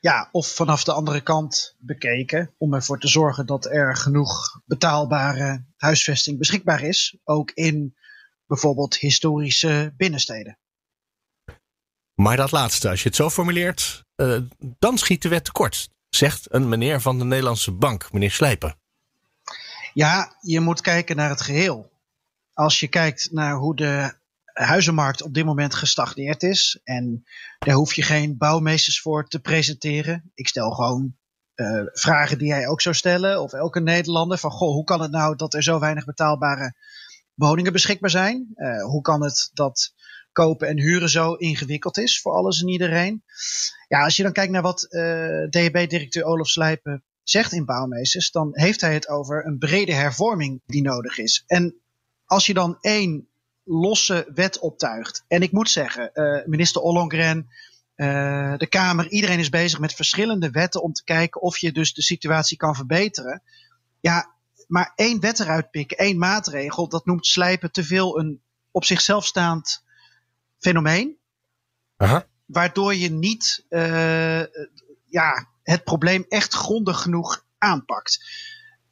Ja, 0.00 0.28
of 0.32 0.46
vanaf 0.46 0.84
de 0.84 0.92
andere 0.92 1.20
kant 1.20 1.76
bekeken 1.78 2.54
om 2.58 2.74
ervoor 2.74 2.98
te 2.98 3.08
zorgen 3.08 3.46
dat 3.46 3.64
er 3.64 3.96
genoeg 3.96 4.60
betaalbare 4.64 5.64
huisvesting 5.76 6.38
beschikbaar 6.38 6.82
is. 6.82 7.18
Ook 7.24 7.50
in 7.50 7.96
bijvoorbeeld 8.46 8.96
historische 8.96 9.94
binnensteden. 9.96 10.58
Maar 12.14 12.36
dat 12.36 12.50
laatste, 12.50 12.88
als 12.88 13.02
je 13.02 13.08
het 13.08 13.16
zo 13.16 13.30
formuleert, 13.30 14.04
uh, 14.16 14.38
dan 14.78 14.98
schiet 14.98 15.22
de 15.22 15.28
wet 15.28 15.44
tekort. 15.44 15.88
Zegt 16.14 16.46
een 16.54 16.68
meneer 16.68 17.00
van 17.00 17.18
de 17.18 17.24
Nederlandse 17.24 17.72
Bank, 17.72 18.12
meneer 18.12 18.30
Slijpen. 18.30 18.76
Ja, 19.94 20.36
je 20.40 20.60
moet 20.60 20.80
kijken 20.80 21.16
naar 21.16 21.28
het 21.28 21.40
geheel. 21.40 21.90
Als 22.52 22.80
je 22.80 22.88
kijkt 22.88 23.28
naar 23.30 23.54
hoe 23.54 23.76
de 23.76 24.14
huizenmarkt 24.44 25.22
op 25.22 25.34
dit 25.34 25.44
moment 25.44 25.74
gestagneerd 25.74 26.42
is. 26.42 26.80
En 26.84 27.24
daar 27.58 27.74
hoef 27.74 27.94
je 27.94 28.02
geen 28.02 28.36
bouwmeesters 28.36 29.00
voor 29.00 29.28
te 29.28 29.40
presenteren. 29.40 30.30
Ik 30.34 30.48
stel 30.48 30.70
gewoon 30.70 31.16
uh, 31.54 31.82
vragen 31.92 32.38
die 32.38 32.48
jij 32.48 32.68
ook 32.68 32.80
zou 32.80 32.94
stellen, 32.94 33.42
of 33.42 33.52
elke 33.52 33.80
Nederlander. 33.80 34.38
Van 34.38 34.50
goh, 34.50 34.72
hoe 34.72 34.84
kan 34.84 35.00
het 35.00 35.10
nou 35.10 35.36
dat 35.36 35.54
er 35.54 35.62
zo 35.62 35.78
weinig 35.78 36.04
betaalbare 36.04 36.74
woningen 37.34 37.72
beschikbaar 37.72 38.10
zijn? 38.10 38.52
Uh, 38.54 38.84
hoe 38.84 39.02
kan 39.02 39.22
het 39.22 39.50
dat 39.52 39.94
kopen 40.32 40.68
en 40.68 40.78
huren 40.78 41.08
zo 41.08 41.34
ingewikkeld 41.34 41.98
is 41.98 42.20
voor 42.20 42.32
alles 42.32 42.60
en 42.60 42.68
iedereen. 42.68 43.22
Ja, 43.88 44.04
als 44.04 44.16
je 44.16 44.22
dan 44.22 44.32
kijkt 44.32 44.52
naar 44.52 44.62
wat 44.62 44.86
uh, 44.90 45.48
DHB-directeur 45.48 46.24
Olaf 46.24 46.48
Slijpen 46.48 47.04
zegt 47.22 47.52
in 47.52 47.64
Bouwmeesters, 47.64 48.30
dan 48.30 48.50
heeft 48.52 48.80
hij 48.80 48.94
het 48.94 49.08
over 49.08 49.46
een 49.46 49.58
brede 49.58 49.94
hervorming 49.94 50.62
die 50.66 50.82
nodig 50.82 51.18
is. 51.18 51.44
En 51.46 51.80
als 52.24 52.46
je 52.46 52.54
dan 52.54 52.78
één 52.80 53.28
losse 53.64 54.30
wet 54.34 54.58
optuigt, 54.58 55.24
en 55.28 55.42
ik 55.42 55.52
moet 55.52 55.70
zeggen, 55.70 56.10
uh, 56.14 56.46
minister 56.46 56.82
Ollongren, 56.82 57.48
uh, 57.96 58.56
de 58.56 58.66
Kamer, 58.66 59.08
iedereen 59.08 59.38
is 59.38 59.48
bezig 59.48 59.78
met 59.78 59.94
verschillende 59.94 60.50
wetten 60.50 60.82
om 60.82 60.92
te 60.92 61.04
kijken 61.04 61.40
of 61.40 61.58
je 61.58 61.72
dus 61.72 61.94
de 61.94 62.02
situatie 62.02 62.56
kan 62.56 62.74
verbeteren. 62.74 63.42
Ja, 64.00 64.34
maar 64.66 64.92
één 64.94 65.20
wet 65.20 65.40
eruit 65.40 65.70
pikken, 65.70 65.96
één 65.96 66.18
maatregel, 66.18 66.88
dat 66.88 67.06
noemt 67.06 67.26
slijpen 67.26 67.72
te 67.72 67.84
veel 67.84 68.18
een 68.18 68.42
op 68.70 68.84
zichzelf 68.84 69.26
staand 69.26 69.82
fenomeen. 70.62 71.16
Aha. 71.96 72.26
Waardoor 72.46 72.94
je 72.94 73.10
niet 73.10 73.64
uh, 73.68 74.42
ja, 75.06 75.48
het 75.62 75.84
probleem 75.84 76.24
echt 76.28 76.54
grondig 76.54 77.02
genoeg 77.02 77.44
aanpakt. 77.58 78.24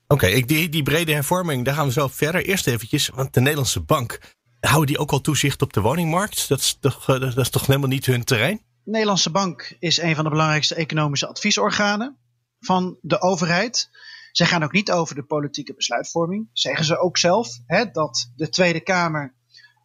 Oké, 0.07 0.25
okay, 0.27 0.43
die, 0.43 0.69
die 0.69 0.83
brede 0.83 1.13
hervorming, 1.13 1.65
daar 1.65 1.75
gaan 1.75 1.87
we 1.87 1.93
zo 1.93 2.09
verder. 2.09 2.45
Eerst 2.45 2.67
eventjes, 2.67 3.09
want 3.09 3.35
de 3.35 3.41
Nederlandse 3.41 3.81
bank, 3.81 4.37
houden 4.61 4.87
die 4.87 4.99
ook 4.99 5.11
al 5.11 5.21
toezicht 5.21 5.63
op 5.63 5.73
de 5.73 5.81
woningmarkt? 5.81 6.49
Dat 6.49 6.59
is 6.59 6.77
toch, 6.81 7.05
dat 7.05 7.37
is 7.37 7.51
toch 7.51 7.67
helemaal 7.67 7.89
niet 7.89 8.07
hun 8.07 8.25
terrein? 8.25 8.57
De 8.85 8.91
Nederlandse 8.91 9.31
bank 9.31 9.77
is 9.79 9.99
een 9.99 10.15
van 10.15 10.25
de 10.25 10.31
belangrijkste 10.31 10.75
economische 10.75 11.27
adviesorganen 11.27 12.19
van 12.61 12.99
de 13.01 13.21
overheid. 13.21 13.91
Zij 14.33 14.47
gaan 14.47 14.63
ook 14.63 14.73
niet 14.73 14.91
over 14.91 15.15
de 15.15 15.25
politieke 15.25 15.75
besluitvorming. 15.75 16.49
Zeggen 16.53 16.85
ze 16.85 16.99
ook 16.99 17.19
zelf 17.19 17.59
hè, 17.67 17.91
dat 17.91 18.33
de 18.37 18.49
Tweede 18.49 18.81
Kamer 18.81 19.35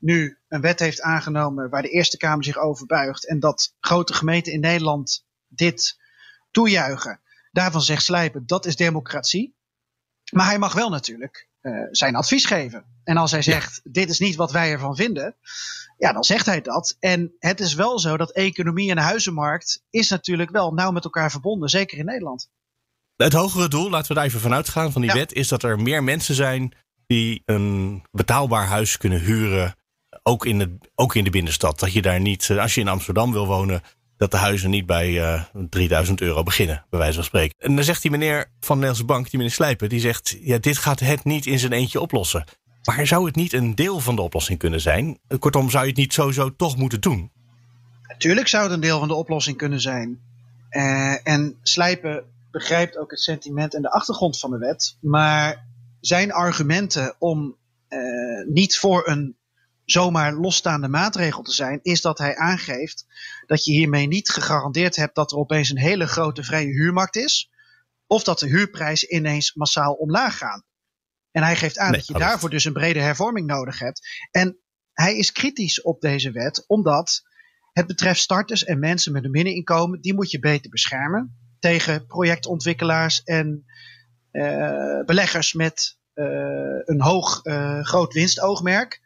nu 0.06 0.38
een 0.48 0.62
wet 0.62 0.80
heeft 0.80 1.02
aangenomen 1.02 1.70
waar 1.70 1.82
de 1.82 1.90
Eerste 1.90 2.18
Kamer 2.18 2.44
zich 2.44 2.58
over 2.58 2.86
buigt. 2.86 3.28
En 3.28 3.40
dat 3.40 3.74
grote 3.80 4.14
gemeenten 4.14 4.54
in 4.54 4.60
Nederland 4.60 5.26
dit 5.48 6.00
toejuichen. 6.52 7.22
Daarvan 7.52 7.82
zegt 7.82 8.04
Slijpen, 8.04 8.46
dat 8.46 8.66
is 8.66 8.76
democratie. 8.76 9.56
Maar 10.32 10.46
hij 10.46 10.60
mag 10.60 10.74
wel 10.74 10.90
natuurlijk 10.90 11.50
uh, 11.62 11.88
zijn 11.92 12.16
advies 12.16 12.46
geven. 12.46 12.86
En 13.04 13.18
als 13.18 13.32
hij 13.32 13.42
zegt, 13.42 13.82
ja. 13.84 13.92
dit 13.92 14.10
is 14.10 14.20
niet 14.20 14.36
wat 14.36 14.52
wij 14.52 14.72
ervan 14.72 14.96
vinden, 14.96 15.36
ja, 15.98 16.14
dan 16.14 16.24
zegt 16.24 16.46
hij 16.46 16.62
dat. 16.62 16.96
En 17.00 17.36
het 17.40 17.60
is 17.60 17.74
wel 17.74 18.00
zo 18.00 18.18
dat 18.18 18.32
economie 18.32 18.92
en 18.92 18.98
huizenmarkt 18.98 19.84
is 19.90 20.10
natuurlijk 20.10 20.52
wel 20.52 20.74
nauw 20.74 20.92
met 20.92 21.04
elkaar 21.04 21.32
verbonden, 21.32 21.70
zeker 21.70 21.98
in 21.98 22.06
Nederland. 22.06 22.50
Het 23.16 23.34
hogere 23.34 23.68
doel, 23.68 23.90
laten 23.90 24.08
we 24.08 24.14
daar 24.14 24.26
even 24.26 24.40
vanuit 24.40 24.70
gaan 24.70 24.92
van 24.92 25.02
die 25.02 25.10
ja. 25.10 25.18
wet, 25.18 25.34
is 25.34 25.48
dat 25.48 25.64
er 25.64 25.80
meer 25.80 26.04
mensen 26.04 26.36
zijn 26.36 26.76
die 27.08 27.42
een 27.46 28.04
betaalbaar 28.12 28.66
huis 28.66 28.98
kunnen 28.98 29.20
huren. 29.20 29.76
Ook 30.28 30.46
in, 30.46 30.60
de, 30.60 30.78
ook 30.96 31.16
in 31.16 31.24
de 31.24 31.30
binnenstad. 31.30 31.80
Dat 31.80 31.94
je 31.94 32.02
daar 32.02 32.20
niet, 32.20 32.52
als 32.60 32.76
je 32.76 32.82
in 32.82 32.88
Amsterdam 32.88 33.32
wil 33.32 33.48
wonen, 33.48 33.82
dat 34.18 34.32
de 34.32 34.38
huizen 34.38 34.70
niet 34.70 34.86
bij 34.86 35.10
uh, 35.12 35.44
3000 35.70 36.22
euro 36.22 36.44
beginnen, 36.44 36.86
bij 36.90 37.00
wijze 37.00 37.16
van 37.16 37.24
spreken. 37.24 37.56
En 37.58 37.76
dan 37.76 37.84
zegt 37.84 38.02
die 38.02 38.12
meneer 38.12 38.38
van 38.38 38.50
de 38.60 38.74
Nederlandse 38.74 39.06
Bank, 39.06 39.30
die 39.30 39.38
meneer 39.38 39.54
Slijpen, 39.54 39.90
die 39.90 40.00
zegt: 40.00 40.38
ja, 40.40 40.58
dit 40.58 40.78
gaat 40.78 41.00
het 41.00 41.24
niet 41.24 41.46
in 41.46 41.60
zijn 41.60 41.72
eentje 41.72 42.02
oplossen. 42.02 42.44
Maar 42.84 43.08
zou 43.08 43.26
het 43.26 43.36
niet 43.36 43.54
een 43.54 43.76
deel 43.76 44.00
van 44.00 44.16
de 44.16 44.22
oplossing 44.22 44.60
kunnen 44.60 44.82
zijn? 44.82 45.20
Kortom, 45.40 45.70
zou 45.70 45.84
je 45.84 45.90
het 45.90 46.00
niet 46.00 46.14
sowieso 46.14 46.56
toch 46.56 46.78
moeten 46.78 47.02
doen? 47.02 47.32
Natuurlijk 48.08 48.48
zou 48.48 48.64
het 48.64 48.72
een 48.72 48.80
deel 48.80 49.00
van 49.00 49.08
de 49.08 49.14
oplossing 49.14 49.58
kunnen 49.58 49.82
zijn. 49.82 50.20
En 51.24 51.58
Slijpen 51.62 52.24
begrijpt 52.52 52.98
ook 52.98 53.12
het 53.12 53.20
sentiment 53.20 53.76
en 53.76 53.82
de 53.82 53.92
achtergrond 53.92 54.40
van 54.40 54.52
de 54.52 54.58
wet. 54.58 54.98
Maar 55.02 55.66
zijn 56.00 56.32
argumenten 56.32 57.16
om 57.20 57.56
niet 58.48 58.78
voor 58.78 59.08
een 59.08 59.36
zomaar 59.86 60.34
losstaande 60.34 60.88
maatregel 60.88 61.42
te 61.42 61.52
zijn, 61.52 61.80
is 61.82 62.02
dat 62.02 62.18
hij 62.18 62.36
aangeeft 62.36 63.06
dat 63.46 63.66
je 63.66 63.72
hiermee 63.72 64.08
niet 64.08 64.30
gegarandeerd 64.30 64.96
hebt 64.96 65.16
dat 65.16 65.32
er 65.32 65.38
opeens 65.38 65.70
een 65.70 65.78
hele 65.78 66.08
grote 66.08 66.44
vrije 66.44 66.72
huurmarkt 66.72 67.16
is. 67.16 67.50
Of 68.08 68.24
dat 68.24 68.40
de 68.40 68.48
huurprijzen 68.48 69.16
ineens 69.16 69.54
massaal 69.54 69.94
omlaag 69.94 70.38
gaan. 70.38 70.64
En 71.32 71.44
hij 71.44 71.56
geeft 71.56 71.78
aan 71.78 71.92
nee, 71.92 72.00
dat 72.00 72.08
je 72.08 72.14
daarvoor 72.14 72.50
dus 72.50 72.66
een 72.66 72.74
brede 72.74 73.00
hervorming 73.00 73.48
nodig 73.48 73.80
hebt. 73.80 74.28
En 74.32 74.58
hij 74.94 75.18
is 75.18 75.32
kritisch 75.32 75.82
op 75.82 76.02
deze 76.02 76.32
wet, 76.32 76.64
omdat 76.68 77.24
het 77.72 77.88
betreft 77.88 78.20
starters 78.20 78.64
en 78.64 78.80
mensen 78.80 79.12
met 79.12 79.24
een 79.24 79.32
middeninkomen, 79.32 80.02
die 80.02 80.14
moet 80.14 80.32
je 80.32 80.40
beter 80.40 80.70
beschermen 80.70 81.38
tegen 81.60 82.06
projectontwikkelaars 82.06 83.24
en 83.24 83.66
uh, 84.32 85.04
beleggers 85.06 85.54
met 85.54 85.98
uh, 86.16 86.26
een 86.86 87.02
hoog 87.02 87.46
uh, 87.46 87.84
groot 87.84 88.14
winstoogmerk 88.14 89.02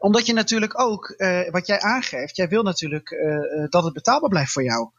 omdat 0.00 0.26
je 0.26 0.32
natuurlijk 0.32 0.80
ook, 0.80 1.14
uh, 1.16 1.50
wat 1.50 1.66
jij 1.66 1.80
aangeeft, 1.80 2.36
jij 2.36 2.48
wil 2.48 2.62
natuurlijk 2.62 3.10
uh, 3.10 3.66
dat 3.68 3.84
het 3.84 3.92
betaalbaar 3.92 4.28
blijft 4.28 4.52
voor 4.52 4.62
jou. 4.62 4.90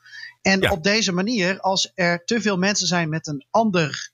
En 0.42 0.62
ja. 0.62 0.72
op 0.72 0.84
deze 0.84 1.12
manier, 1.12 1.60
als 1.60 1.92
er 1.96 2.24
te 2.26 2.42
veel 2.42 2.58
mensen 2.58 2.88
zijn 2.88 3.10
met 3.10 3.28
een 3.28 3.46
ander 3.50 4.12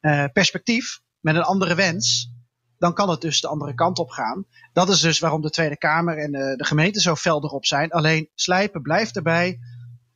uh, 0.00 0.24
perspectief, 0.32 1.00
met 1.20 1.34
een 1.34 1.42
andere 1.42 1.74
wens, 1.74 2.32
dan 2.78 2.94
kan 2.94 3.10
het 3.10 3.20
dus 3.20 3.40
de 3.40 3.48
andere 3.48 3.74
kant 3.74 3.98
op 3.98 4.10
gaan. 4.10 4.46
Dat 4.72 4.88
is 4.88 5.00
dus 5.00 5.18
waarom 5.18 5.40
de 5.40 5.50
Tweede 5.50 5.76
Kamer 5.76 6.18
en 6.18 6.32
de 6.32 6.64
gemeente 6.64 7.00
zo 7.00 7.14
fel 7.14 7.44
erop 7.44 7.66
zijn. 7.66 7.90
Alleen 7.90 8.30
slijpen 8.34 8.82
blijft 8.82 9.16
erbij. 9.16 9.58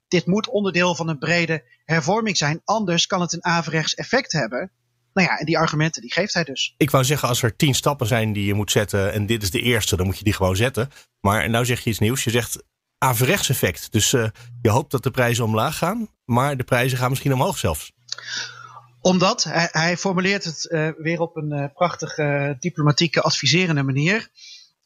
Dit 0.08 0.26
moet 0.26 0.48
onderdeel 0.48 0.94
van 0.94 1.08
een 1.08 1.18
brede 1.18 1.64
hervorming 1.84 2.36
zijn. 2.36 2.60
Anders 2.64 3.06
kan 3.06 3.20
het 3.20 3.32
een 3.32 3.44
averechts 3.44 3.94
effect 3.94 4.32
hebben. 4.32 4.70
Nou 5.16 5.28
ja, 5.28 5.38
en 5.38 5.46
die 5.46 5.58
argumenten 5.58 6.02
die 6.02 6.12
geeft 6.12 6.35
hij 6.35 6.44
dus. 6.44 6.75
Ik 6.76 6.90
wou 6.90 7.04
zeggen, 7.04 7.28
als 7.28 7.42
er 7.42 7.56
tien 7.56 7.75
stappen 7.75 8.06
zijn 8.06 8.32
die 8.32 8.44
je 8.44 8.54
moet 8.54 8.70
zetten 8.70 9.12
en 9.12 9.26
dit 9.26 9.42
is 9.42 9.50
de 9.50 9.61
eerste, 9.61 9.96
dan 9.96 10.06
moet 10.06 10.18
je 10.18 10.25
die 10.25 10.32
gewoon 10.32 10.56
zetten. 10.56 10.90
Maar 11.20 11.50
nou 11.50 11.64
zeg 11.64 11.80
je 11.80 11.90
iets 11.90 11.99
nieuws. 11.99 12.25
Je 12.25 12.30
zegt 12.30 12.62
averechts 12.99 13.49
effect. 13.49 13.92
Dus 13.92 14.12
uh, 14.12 14.28
je 14.62 14.70
hoopt 14.70 14.90
dat 14.90 15.02
de 15.02 15.11
prijzen 15.11 15.44
omlaag 15.44 15.78
gaan, 15.78 16.08
maar 16.25 16.56
de 16.56 16.64
prijzen 16.64 16.99
gaan 16.99 17.08
misschien 17.08 17.32
omhoog 17.32 17.58
zelfs. 17.58 17.92
Omdat, 19.00 19.44
hij, 19.44 19.68
hij 19.70 19.96
formuleert 19.96 20.44
het 20.44 20.68
uh, 20.70 20.90
weer 20.99 21.20
op 21.20 21.37
een 21.37 21.52
uh, 21.52 21.64
prachtige 21.73 22.56
diplomatieke 22.58 23.20
adviserende 23.20 23.82
manier. 23.82 24.28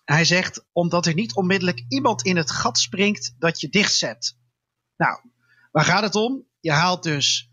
Hij 0.04 0.24
zegt, 0.24 0.64
omdat 0.72 1.06
er 1.06 1.14
niet 1.14 1.34
onmiddellijk 1.34 1.84
iemand 1.88 2.22
in 2.22 2.36
het 2.36 2.50
gat 2.50 2.78
springt 2.78 3.34
dat 3.38 3.60
je 3.60 3.68
dichtzet. 3.68 4.36
Nou, 4.96 5.20
waar 5.72 5.84
gaat 5.84 6.02
het 6.02 6.14
om? 6.14 6.44
Je 6.60 6.72
haalt 6.72 7.02
dus 7.02 7.49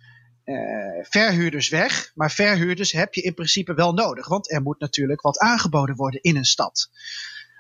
uh, 0.48 1.04
verhuurders 1.04 1.70
weg. 1.70 2.12
Maar 2.16 2.32
verhuurders 2.32 2.92
heb 2.92 3.14
je 3.14 3.22
in 3.22 3.34
principe 3.34 3.74
wel 3.74 3.94
nodig. 3.94 4.28
Want 4.28 4.52
er 4.52 4.62
moet 4.62 4.80
natuurlijk 4.80 5.22
wat 5.22 5.40
aangeboden 5.40 5.96
worden 5.96 6.22
in 6.22 6.36
een 6.36 6.46
stad. 6.46 6.90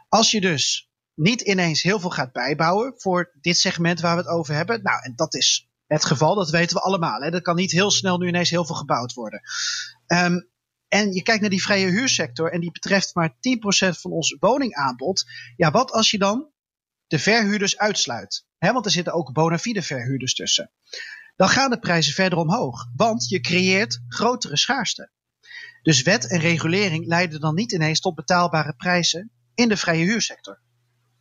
Als 0.09 0.31
je 0.31 0.41
dus 0.41 0.89
niet 1.13 1.41
ineens 1.41 1.81
heel 1.81 1.99
veel 1.99 2.09
gaat 2.09 2.31
bijbouwen 2.31 2.93
voor 2.95 3.31
dit 3.41 3.57
segment 3.57 3.99
waar 3.99 4.15
we 4.15 4.21
het 4.21 4.31
over 4.31 4.55
hebben. 4.55 4.83
Nou, 4.83 5.01
en 5.03 5.13
dat 5.15 5.33
is 5.35 5.69
het 5.87 6.05
geval, 6.05 6.35
dat 6.35 6.49
weten 6.49 6.75
we 6.75 6.81
allemaal. 6.81 7.21
Hè. 7.21 7.33
Er 7.33 7.41
kan 7.41 7.55
niet 7.55 7.71
heel 7.71 7.91
snel 7.91 8.17
nu 8.17 8.27
ineens 8.27 8.49
heel 8.49 8.65
veel 8.65 8.75
gebouwd 8.75 9.13
worden. 9.13 9.41
Um, 10.07 10.49
en 10.87 11.13
je 11.13 11.21
kijkt 11.21 11.41
naar 11.41 11.49
die 11.49 11.63
vrije 11.63 11.87
huursector 11.87 12.51
en 12.51 12.59
die 12.59 12.71
betreft 12.71 13.15
maar 13.15 13.29
10% 13.29 13.35
van 13.99 14.11
ons 14.11 14.35
woningaanbod. 14.39 15.25
Ja, 15.55 15.71
wat 15.71 15.91
als 15.91 16.11
je 16.11 16.17
dan 16.17 16.51
de 17.07 17.19
verhuurders 17.19 17.77
uitsluit? 17.77 18.45
Want 18.59 18.85
er 18.85 18.91
zitten 18.91 19.13
ook 19.13 19.33
bona 19.33 19.57
fide 19.57 19.81
verhuurders 19.81 20.33
tussen 20.33 20.71
dan 21.37 21.49
gaan 21.49 21.69
de 21.69 21.79
prijzen 21.79 22.13
verder 22.13 22.39
omhoog. 22.39 22.85
Want 22.95 23.29
je 23.29 23.39
creëert 23.39 23.99
grotere 24.07 24.57
schaarste. 24.57 25.11
Dus 25.81 26.01
wet 26.01 26.27
en 26.27 26.39
regulering 26.39 27.05
leiden 27.05 27.39
dan 27.39 27.55
niet 27.55 27.71
ineens 27.71 27.99
tot 27.99 28.15
betaalbare 28.15 28.73
prijzen 28.73 29.31
in 29.55 29.69
de 29.69 29.77
vrije 29.77 30.05
huursector. 30.05 30.59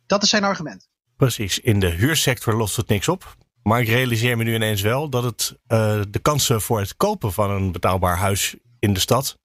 Dat 0.05 0.23
is 0.23 0.29
zijn 0.29 0.43
argument. 0.43 0.89
Precies, 1.15 1.59
in 1.59 1.79
de 1.79 1.89
huursector 1.89 2.53
lost 2.53 2.75
het 2.75 2.87
niks 2.87 3.07
op. 3.07 3.35
Maar 3.63 3.81
ik 3.81 3.87
realiseer 3.87 4.37
me 4.37 4.43
nu 4.43 4.53
ineens 4.53 4.81
wel 4.81 5.09
dat 5.09 5.23
het, 5.23 5.51
uh, 5.67 6.01
de 6.09 6.19
kansen 6.19 6.61
voor 6.61 6.79
het 6.79 6.95
kopen 6.95 7.33
van 7.33 7.51
een 7.51 7.71
betaalbaar 7.71 8.17
huis 8.17 8.55
in 8.79 8.93
de 8.93 8.99
stad, 8.99 9.37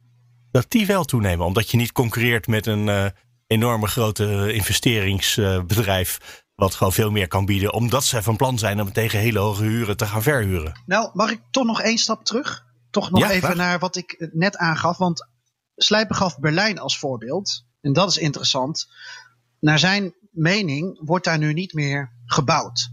dat 0.50 0.70
die 0.70 0.86
wel 0.86 1.04
toenemen. 1.04 1.46
Omdat 1.46 1.70
je 1.70 1.76
niet 1.76 1.92
concurreert 1.92 2.46
met 2.46 2.66
een 2.66 2.86
uh, 2.86 3.06
enorme 3.46 3.86
grote 3.86 4.52
investeringsbedrijf 4.52 6.42
wat 6.54 6.74
gewoon 6.74 6.92
veel 6.92 7.10
meer 7.10 7.28
kan 7.28 7.44
bieden, 7.44 7.72
omdat 7.72 8.04
ze 8.04 8.22
van 8.22 8.36
plan 8.36 8.58
zijn 8.58 8.80
om 8.80 8.92
tegen 8.92 9.18
hele 9.18 9.38
hoge 9.38 9.62
huren 9.62 9.96
te 9.96 10.06
gaan 10.06 10.22
verhuren. 10.22 10.82
Nou, 10.86 11.10
mag 11.12 11.30
ik 11.30 11.40
toch 11.50 11.64
nog 11.64 11.80
één 11.80 11.98
stap 11.98 12.24
terug? 12.24 12.64
Toch 12.90 13.10
nog 13.10 13.20
Ja, 13.20 13.30
even 13.30 13.56
naar 13.56 13.78
wat 13.78 13.96
ik 13.96 14.28
net 14.32 14.56
aangaf. 14.56 14.96
Want 14.96 15.28
Slijpen 15.76 16.16
gaf 16.16 16.38
Berlijn 16.38 16.78
als 16.78 16.98
voorbeeld. 16.98 17.64
En 17.80 17.92
dat 17.92 18.10
is 18.10 18.16
interessant. 18.16 18.88
Naar 19.60 19.78
zijn 19.78 20.14
mening 20.30 21.00
wordt 21.04 21.24
daar 21.24 21.38
nu 21.38 21.52
niet 21.52 21.72
meer 21.72 22.12
gebouwd. 22.24 22.90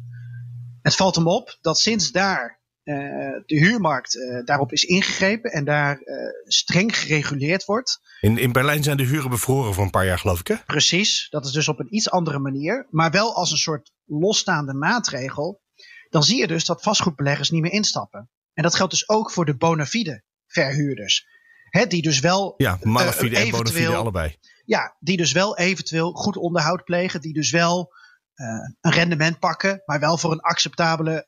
Het 0.82 0.96
valt 0.96 1.16
hem 1.16 1.28
op 1.28 1.58
dat 1.62 1.80
sinds 1.80 2.12
daar 2.12 2.44
eh, 2.44 2.59
de 2.84 3.44
huurmarkt 3.46 4.16
eh, 4.16 4.46
daarop 4.46 4.72
is 4.72 4.84
ingegrepen 4.84 5.52
en 5.52 5.66
daar 5.66 5.98
eh, 5.98 6.16
streng 6.44 6.98
gereguleerd 6.98 7.66
wordt. 7.66 8.00
In, 8.22 8.38
in 8.38 8.52
Berlijn 8.52 8.84
zijn 8.84 8.98
de 8.98 9.04
huren 9.04 9.30
bevroren 9.30 9.74
voor 9.74 9.84
een 9.84 9.90
paar 9.90 10.06
jaar, 10.06 10.20
geloof 10.20 10.40
ik. 10.40 10.48
Hè? 10.48 10.56
Precies, 10.66 11.28
dat 11.30 11.46
is 11.46 11.52
dus 11.52 11.68
op 11.68 11.80
een 11.80 11.96
iets 11.96 12.10
andere 12.10 12.40
manier, 12.40 12.88
maar 12.90 13.12
wel 13.12 13.36
als 13.36 13.52
een 13.52 13.58
soort 13.58 13.92
losstaande 14.06 14.74
maatregel. 14.74 15.62
Dan 16.10 16.24
zie 16.24 16.38
je 16.38 16.48
dus 16.48 16.66
dat 16.66 16.82
vastgoedbeleggers 16.82 17.50
niet 17.50 17.62
meer 17.62 17.72
instappen. 17.72 18.30
En 18.54 18.64
dat 18.64 18.76
geldt 18.76 18.92
dus 18.92 19.10
ook 19.10 19.32
voor 19.32 19.46
de 19.46 19.56
bona 19.58 19.86
fide 19.86 20.24
verhuurders. 20.48 21.28
Hè, 21.70 21.86
die 21.86 22.02
dus 22.02 22.20
wel 22.20 22.54
Ja, 22.58 22.78
malafide 22.82 23.36
eh, 23.36 23.42
en 23.42 23.50
bona 23.52 23.70
fide 23.70 23.96
allebei. 23.96 24.38
ja, 24.66 24.96
die 25.00 25.18
dus 25.18 25.32
wel 25.32 25.58
eventueel 25.58 26.12
goed 26.12 26.38
onderhoud 26.38 26.84
plegen, 26.84 27.22
die 27.22 27.34
dus 27.34 27.52
wel 27.52 27.94
uh, 28.36 28.46
een 28.82 28.92
rendement 28.92 29.40
pakken, 29.40 29.82
maar 29.86 30.00
wel 30.00 30.18
voor 30.18 30.32
een 30.32 30.40
acceptabele 30.40 31.28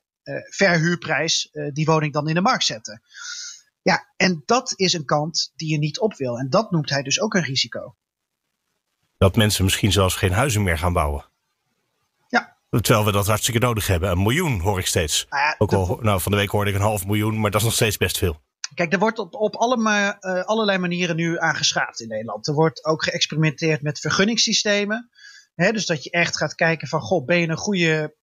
verhuurprijs 0.49 1.49
uh, 1.51 1.71
die 1.73 1.85
woning 1.85 2.13
dan 2.13 2.27
in 2.27 2.35
de 2.35 2.41
markt 2.41 2.63
zetten. 2.63 3.01
Ja, 3.81 4.13
en 4.17 4.43
dat 4.45 4.73
is 4.75 4.93
een 4.93 5.05
kant 5.05 5.51
die 5.55 5.71
je 5.71 5.77
niet 5.77 5.99
op 5.99 6.15
wil. 6.15 6.37
En 6.37 6.49
dat 6.49 6.71
noemt 6.71 6.89
hij 6.89 7.01
dus 7.01 7.21
ook 7.21 7.33
een 7.33 7.43
risico. 7.43 7.95
Dat 9.17 9.35
mensen 9.35 9.63
misschien 9.63 9.91
zelfs 9.91 10.15
geen 10.15 10.31
huizen 10.31 10.63
meer 10.63 10.77
gaan 10.77 10.93
bouwen. 10.93 11.25
Ja. 12.27 12.57
Terwijl 12.69 13.05
we 13.05 13.11
dat 13.11 13.27
hartstikke 13.27 13.59
nodig 13.59 13.87
hebben. 13.87 14.11
Een 14.11 14.21
miljoen 14.21 14.59
hoor 14.59 14.79
ik 14.79 14.85
steeds. 14.85 15.25
Nou 15.29 15.43
ja, 15.43 15.55
ook 15.57 15.73
al, 15.73 15.99
nou, 16.01 16.21
van 16.21 16.31
de 16.31 16.37
week 16.37 16.49
hoorde 16.49 16.69
ik 16.69 16.75
een 16.75 16.81
half 16.81 17.05
miljoen, 17.05 17.39
maar 17.39 17.51
dat 17.51 17.59
is 17.59 17.65
nog 17.65 17.75
steeds 17.75 17.97
best 17.97 18.17
veel. 18.17 18.41
Kijk, 18.73 18.93
er 18.93 18.99
wordt 18.99 19.19
op, 19.19 19.33
op 19.33 19.55
alle, 19.55 19.77
uh, 20.21 20.43
allerlei 20.43 20.77
manieren 20.77 21.15
nu 21.15 21.39
aangeschaafd 21.39 21.99
in 21.99 22.07
Nederland. 22.07 22.47
Er 22.47 22.53
wordt 22.53 22.85
ook 22.85 23.03
geëxperimenteerd 23.03 23.81
met 23.81 23.99
vergunningssystemen. 23.99 25.09
Dus 25.55 25.85
dat 25.85 26.03
je 26.03 26.09
echt 26.09 26.37
gaat 26.37 26.55
kijken 26.55 26.87
van, 26.87 27.01
goh, 27.01 27.25
ben 27.25 27.37
je 27.37 27.47
een 27.47 27.57
goede 27.57 28.15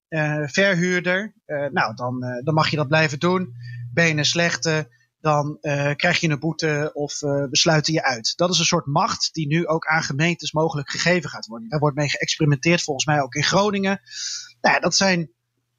verhuurder? 0.47 1.35
Uh, 1.47 1.67
nou, 1.67 1.95
dan, 1.95 2.41
dan 2.45 2.55
mag 2.55 2.69
je 2.69 2.77
dat 2.77 2.89
blijven 2.89 3.19
doen. 3.19 3.55
Ben 3.93 4.07
je 4.07 4.15
een 4.15 4.25
slechte, 4.25 4.89
dan 5.21 5.59
krijg 5.97 6.21
je 6.21 6.29
een 6.29 6.39
boete 6.39 6.91
of 6.93 7.21
we 7.21 7.49
sluiten 7.51 7.93
je 7.93 8.05
uit. 8.05 8.33
Dat 8.37 8.51
is 8.51 8.59
een 8.59 8.65
soort 8.65 8.87
macht 8.87 9.29
die 9.33 9.47
nu 9.47 9.67
ook 9.67 9.87
aan 9.87 10.03
gemeentes 10.03 10.53
mogelijk 10.53 10.91
gegeven 10.91 11.31
gaat 11.31 11.47
worden. 11.47 11.69
Daar 11.69 11.79
wordt 11.79 11.97
mee 11.97 12.09
geëxperimenteerd, 12.09 12.83
volgens 12.83 13.07
mij 13.07 13.21
ook 13.21 13.35
in 13.35 13.45
Groningen. 13.45 14.01
Nou, 14.61 14.75
ja, 14.75 14.81
dat 14.81 14.95
zijn 14.95 15.31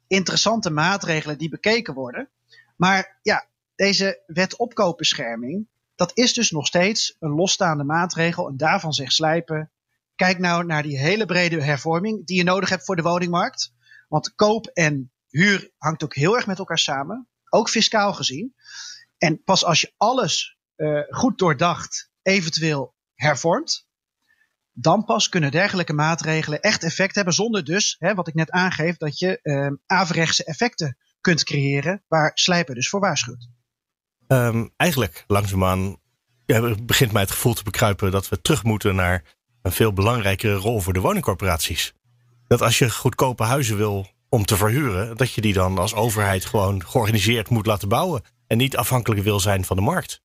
interessante 0.06 0.70
maatregelen 0.70 1.38
die 1.38 1.48
bekeken 1.48 1.94
worden. 1.94 2.30
Maar 2.76 3.18
ja, 3.22 3.48
deze 3.74 4.22
wet 4.26 4.56
opkoopbescherming, 4.56 5.68
dat 5.94 6.10
is 6.14 6.32
dus 6.32 6.50
nog 6.50 6.66
steeds 6.66 7.16
een 7.18 7.30
losstaande 7.30 7.84
maatregel. 7.84 8.48
En 8.48 8.56
daarvan 8.56 8.92
zegt 8.92 9.12
Slijpen, 9.12 9.70
kijk 10.14 10.38
nou 10.38 10.64
naar 10.64 10.82
die 10.82 10.98
hele 10.98 11.26
brede 11.26 11.62
hervorming 11.62 12.26
die 12.26 12.36
je 12.36 12.44
nodig 12.44 12.68
hebt 12.68 12.84
voor 12.84 12.96
de 12.96 13.02
woningmarkt. 13.02 13.72
Want 14.10 14.34
koop 14.34 14.66
en 14.66 15.12
huur 15.28 15.70
hangt 15.76 16.02
ook 16.02 16.14
heel 16.14 16.36
erg 16.36 16.46
met 16.46 16.58
elkaar 16.58 16.78
samen, 16.78 17.28
ook 17.48 17.70
fiscaal 17.70 18.12
gezien. 18.12 18.54
En 19.18 19.42
pas 19.42 19.64
als 19.64 19.80
je 19.80 19.92
alles 19.96 20.58
uh, 20.76 21.00
goed 21.08 21.38
doordacht, 21.38 22.10
eventueel 22.22 22.94
hervormt, 23.14 23.88
dan 24.72 25.04
pas 25.04 25.28
kunnen 25.28 25.50
dergelijke 25.50 25.92
maatregelen 25.92 26.60
echt 26.60 26.82
effect 26.82 27.14
hebben, 27.14 27.34
zonder 27.34 27.64
dus, 27.64 27.96
hè, 27.98 28.14
wat 28.14 28.28
ik 28.28 28.34
net 28.34 28.50
aangeef, 28.50 28.96
dat 28.96 29.18
je 29.18 29.38
uh, 29.42 29.70
averechtse 29.86 30.44
effecten 30.44 30.96
kunt 31.20 31.44
creëren, 31.44 32.04
waar 32.08 32.30
Slijpen 32.34 32.74
dus 32.74 32.88
voor 32.88 33.00
waarschuwt. 33.00 33.48
Um, 34.26 34.70
eigenlijk 34.76 35.24
langzaamaan 35.26 36.00
begint 36.82 37.12
mij 37.12 37.22
het 37.22 37.30
gevoel 37.30 37.54
te 37.54 37.62
bekruipen 37.62 38.10
dat 38.10 38.28
we 38.28 38.40
terug 38.40 38.64
moeten 38.64 38.94
naar 38.94 39.36
een 39.62 39.72
veel 39.72 39.92
belangrijkere 39.92 40.54
rol 40.54 40.80
voor 40.80 40.92
de 40.92 41.00
woningcorporaties. 41.00 41.94
Dat 42.50 42.62
als 42.62 42.78
je 42.78 42.90
goedkope 42.90 43.42
huizen 43.42 43.76
wil 43.76 44.08
om 44.28 44.44
te 44.44 44.56
verhuren, 44.56 45.16
dat 45.16 45.32
je 45.32 45.40
die 45.40 45.52
dan 45.52 45.78
als 45.78 45.94
overheid 45.94 46.44
gewoon 46.44 46.86
georganiseerd 46.86 47.48
moet 47.48 47.66
laten 47.66 47.88
bouwen 47.88 48.22
en 48.46 48.56
niet 48.56 48.76
afhankelijk 48.76 49.22
wil 49.22 49.40
zijn 49.40 49.64
van 49.64 49.76
de 49.76 49.82
markt. 49.82 50.22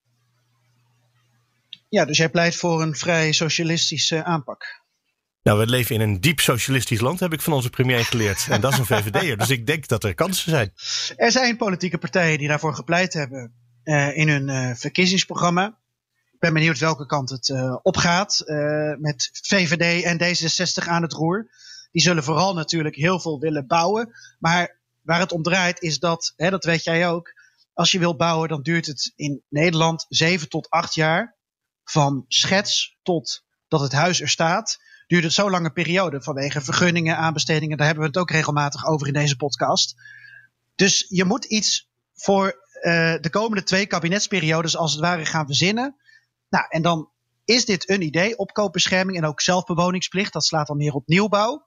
Ja, 1.89 2.05
dus 2.05 2.17
jij 2.17 2.29
pleit 2.29 2.55
voor 2.55 2.81
een 2.81 2.95
vrij 2.95 3.31
socialistische 3.31 4.23
aanpak. 4.23 4.83
Nou, 5.43 5.59
we 5.59 5.67
leven 5.67 5.95
in 5.95 6.01
een 6.01 6.21
diep 6.21 6.39
socialistisch 6.39 6.99
land, 6.99 7.19
heb 7.19 7.33
ik 7.33 7.41
van 7.41 7.53
onze 7.53 7.69
premier 7.69 8.05
geleerd. 8.05 8.47
En 8.49 8.61
dat 8.61 8.73
is 8.73 8.77
een 8.79 8.85
VVD'er, 8.85 9.37
dus 9.37 9.49
ik 9.49 9.67
denk 9.67 9.87
dat 9.87 10.03
er 10.03 10.15
kansen 10.15 10.49
zijn. 10.51 10.73
Er 11.15 11.31
zijn 11.31 11.57
politieke 11.57 11.97
partijen 11.97 12.37
die 12.37 12.47
daarvoor 12.47 12.75
gepleit 12.75 13.13
hebben 13.13 13.53
uh, 13.83 14.17
in 14.17 14.29
hun 14.29 14.47
uh, 14.47 14.75
verkiezingsprogramma. 14.75 15.65
Ik 16.31 16.39
ben 16.39 16.53
benieuwd 16.53 16.79
welke 16.79 17.05
kant 17.05 17.29
het 17.29 17.47
uh, 17.47 17.75
opgaat. 17.81 18.43
met 18.99 19.29
VVD 19.41 20.03
en 20.03 20.17
D66 20.23 20.87
aan 20.87 21.01
het 21.01 21.13
roer. 21.13 21.49
Die 21.95 22.03
zullen 22.03 22.23
vooral 22.23 22.53
natuurlijk 22.53 22.95
heel 22.95 23.19
veel 23.19 23.39
willen 23.39 23.67
bouwen. 23.67 24.13
Maar 24.39 24.79
waar 25.01 25.19
het 25.19 25.31
om 25.31 25.43
draait 25.43 25.81
is 25.81 25.99
dat, 25.99 26.33
hè, 26.35 26.49
dat 26.49 26.63
weet 26.63 26.83
jij 26.83 27.09
ook. 27.09 27.33
Als 27.73 27.91
je 27.91 27.99
wil 27.99 28.15
bouwen, 28.15 28.49
dan 28.49 28.61
duurt 28.61 28.85
het 28.85 29.13
in 29.15 29.43
Nederland 29.49 30.05
7 30.09 30.49
tot 30.49 30.69
8 30.69 30.93
jaar. 30.93 31.35
Van 31.83 32.25
schets 32.27 32.97
tot 33.03 33.43
dat 33.67 33.79
het 33.79 33.91
huis 33.91 34.21
er 34.21 34.29
staat. 34.29 34.77
Duurt 35.07 35.23
het 35.23 35.33
zo 35.33 35.49
lange 35.49 35.71
periode 35.71 36.21
vanwege 36.21 36.61
vergunningen, 36.61 37.17
aanbestedingen. 37.17 37.77
Daar 37.77 37.85
hebben 37.85 38.03
we 38.03 38.09
het 38.09 38.19
ook 38.19 38.31
regelmatig 38.31 38.85
over 38.85 39.07
in 39.07 39.13
deze 39.13 39.35
podcast. 39.35 39.95
Dus 40.75 41.05
je 41.09 41.25
moet 41.25 41.45
iets 41.45 41.89
voor 42.13 42.45
uh, 42.45 43.15
de 43.19 43.29
komende 43.29 43.63
twee 43.63 43.85
kabinetsperiodes 43.85 44.77
als 44.77 44.91
het 44.91 45.01
ware 45.01 45.25
gaan 45.25 45.45
verzinnen. 45.45 45.95
Nou, 46.49 46.65
en 46.69 46.81
dan 46.81 47.09
is 47.45 47.65
dit 47.65 47.89
een 47.89 48.01
idee, 48.01 48.37
opkoopbescherming 48.37 49.17
en 49.17 49.25
ook 49.25 49.41
zelfbewoningsplicht. 49.41 50.33
Dat 50.33 50.45
slaat 50.45 50.67
dan 50.67 50.77
meer 50.77 50.93
op 50.93 51.07
nieuwbouw. 51.07 51.65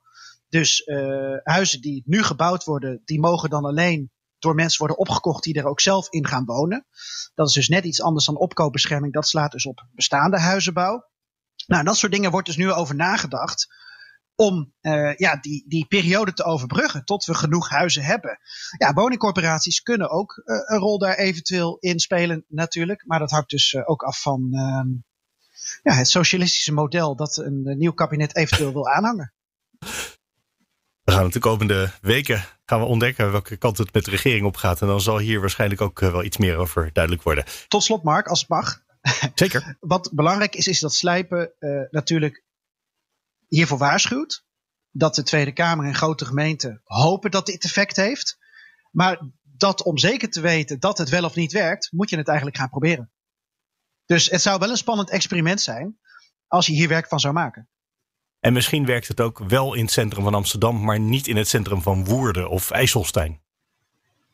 Dus 0.49 0.87
uh, 0.87 1.37
huizen 1.43 1.81
die 1.81 2.03
nu 2.05 2.23
gebouwd 2.23 2.63
worden, 2.63 3.01
die 3.05 3.19
mogen 3.19 3.49
dan 3.49 3.65
alleen 3.65 4.11
door 4.39 4.55
mensen 4.55 4.79
worden 4.79 4.97
opgekocht 4.97 5.43
die 5.43 5.53
er 5.53 5.65
ook 5.65 5.81
zelf 5.81 6.09
in 6.09 6.27
gaan 6.27 6.45
wonen. 6.45 6.85
Dat 7.33 7.47
is 7.47 7.53
dus 7.53 7.67
net 7.67 7.83
iets 7.83 8.01
anders 8.01 8.25
dan 8.25 8.37
opkoopbescherming. 8.37 9.13
Dat 9.13 9.27
slaat 9.27 9.51
dus 9.51 9.65
op 9.65 9.87
bestaande 9.91 10.39
huizenbouw. 10.39 11.07
Nou, 11.67 11.83
dat 11.83 11.97
soort 11.97 12.11
dingen 12.11 12.31
wordt 12.31 12.47
dus 12.47 12.57
nu 12.57 12.71
over 12.71 12.95
nagedacht 12.95 13.67
om 14.35 14.73
uh, 14.81 15.15
ja, 15.15 15.35
die, 15.35 15.65
die 15.67 15.85
periode 15.85 16.33
te 16.33 16.43
overbruggen 16.43 17.05
tot 17.05 17.25
we 17.25 17.33
genoeg 17.33 17.69
huizen 17.69 18.03
hebben. 18.03 18.39
Ja, 18.77 18.93
woningcorporaties 18.93 19.81
kunnen 19.81 20.09
ook 20.09 20.41
uh, 20.45 20.55
een 20.65 20.79
rol 20.79 20.99
daar 20.99 21.15
eventueel 21.15 21.77
in 21.79 21.99
spelen 21.99 22.45
natuurlijk. 22.47 23.03
Maar 23.05 23.19
dat 23.19 23.31
hangt 23.31 23.49
dus 23.49 23.75
ook 23.85 24.03
af 24.03 24.21
van 24.21 24.47
ja, 25.81 25.93
het 25.93 26.09
socialistische 26.09 26.73
model 26.73 27.15
dat 27.15 27.37
een 27.37 27.77
nieuw 27.77 27.93
kabinet 27.93 28.35
eventueel 28.35 28.73
wil 28.73 28.87
aanhangen. 28.87 29.33
We 31.09 31.15
gaan 31.15 31.29
de 31.29 31.39
komende 31.39 31.91
weken 32.01 32.45
gaan 32.65 32.79
we 32.79 32.85
ontdekken 32.85 33.31
welke 33.31 33.57
kant 33.57 33.77
het 33.77 33.93
met 33.93 34.05
de 34.05 34.11
regering 34.11 34.45
op 34.45 34.55
gaat. 34.55 34.81
En 34.81 34.87
dan 34.87 35.01
zal 35.01 35.17
hier 35.17 35.39
waarschijnlijk 35.39 35.81
ook 35.81 35.99
wel 35.99 36.23
iets 36.23 36.37
meer 36.37 36.57
over 36.57 36.89
duidelijk 36.93 37.23
worden. 37.23 37.45
Tot 37.67 37.83
slot, 37.83 38.03
Mark, 38.03 38.27
als 38.27 38.39
het 38.39 38.49
mag. 38.49 38.81
Zeker. 39.35 39.77
Wat 39.79 40.09
belangrijk 40.13 40.55
is, 40.55 40.67
is 40.67 40.79
dat 40.79 40.93
slijpen 40.93 41.51
natuurlijk 41.91 42.43
hiervoor 43.47 43.77
waarschuwt. 43.77 44.45
Dat 44.91 45.15
de 45.15 45.23
Tweede 45.23 45.51
Kamer 45.51 45.85
en 45.85 45.95
grote 45.95 46.25
gemeenten 46.25 46.81
hopen 46.83 47.31
dat 47.31 47.45
dit 47.45 47.63
effect 47.63 47.95
heeft. 47.95 48.37
Maar 48.91 49.19
dat 49.41 49.83
om 49.83 49.97
zeker 49.97 50.29
te 50.29 50.41
weten 50.41 50.79
dat 50.79 50.97
het 50.97 51.09
wel 51.09 51.23
of 51.23 51.35
niet 51.35 51.51
werkt, 51.51 51.91
moet 51.91 52.09
je 52.09 52.17
het 52.17 52.27
eigenlijk 52.27 52.57
gaan 52.57 52.69
proberen. 52.69 53.11
Dus 54.05 54.29
het 54.29 54.41
zou 54.41 54.59
wel 54.59 54.69
een 54.69 54.77
spannend 54.77 55.09
experiment 55.09 55.61
zijn 55.61 55.99
als 56.47 56.65
je 56.65 56.73
hier 56.73 56.87
werk 56.87 57.07
van 57.07 57.19
zou 57.19 57.33
maken. 57.33 57.69
En 58.39 58.53
misschien 58.53 58.85
werkt 58.85 59.07
het 59.07 59.21
ook 59.21 59.39
wel 59.39 59.73
in 59.73 59.83
het 59.83 59.91
centrum 59.91 60.23
van 60.23 60.33
Amsterdam, 60.33 60.83
maar 60.83 60.99
niet 60.99 61.27
in 61.27 61.37
het 61.37 61.47
centrum 61.47 61.81
van 61.81 62.05
Woerden 62.05 62.49
of 62.49 62.71
IJsselstein. 62.71 63.41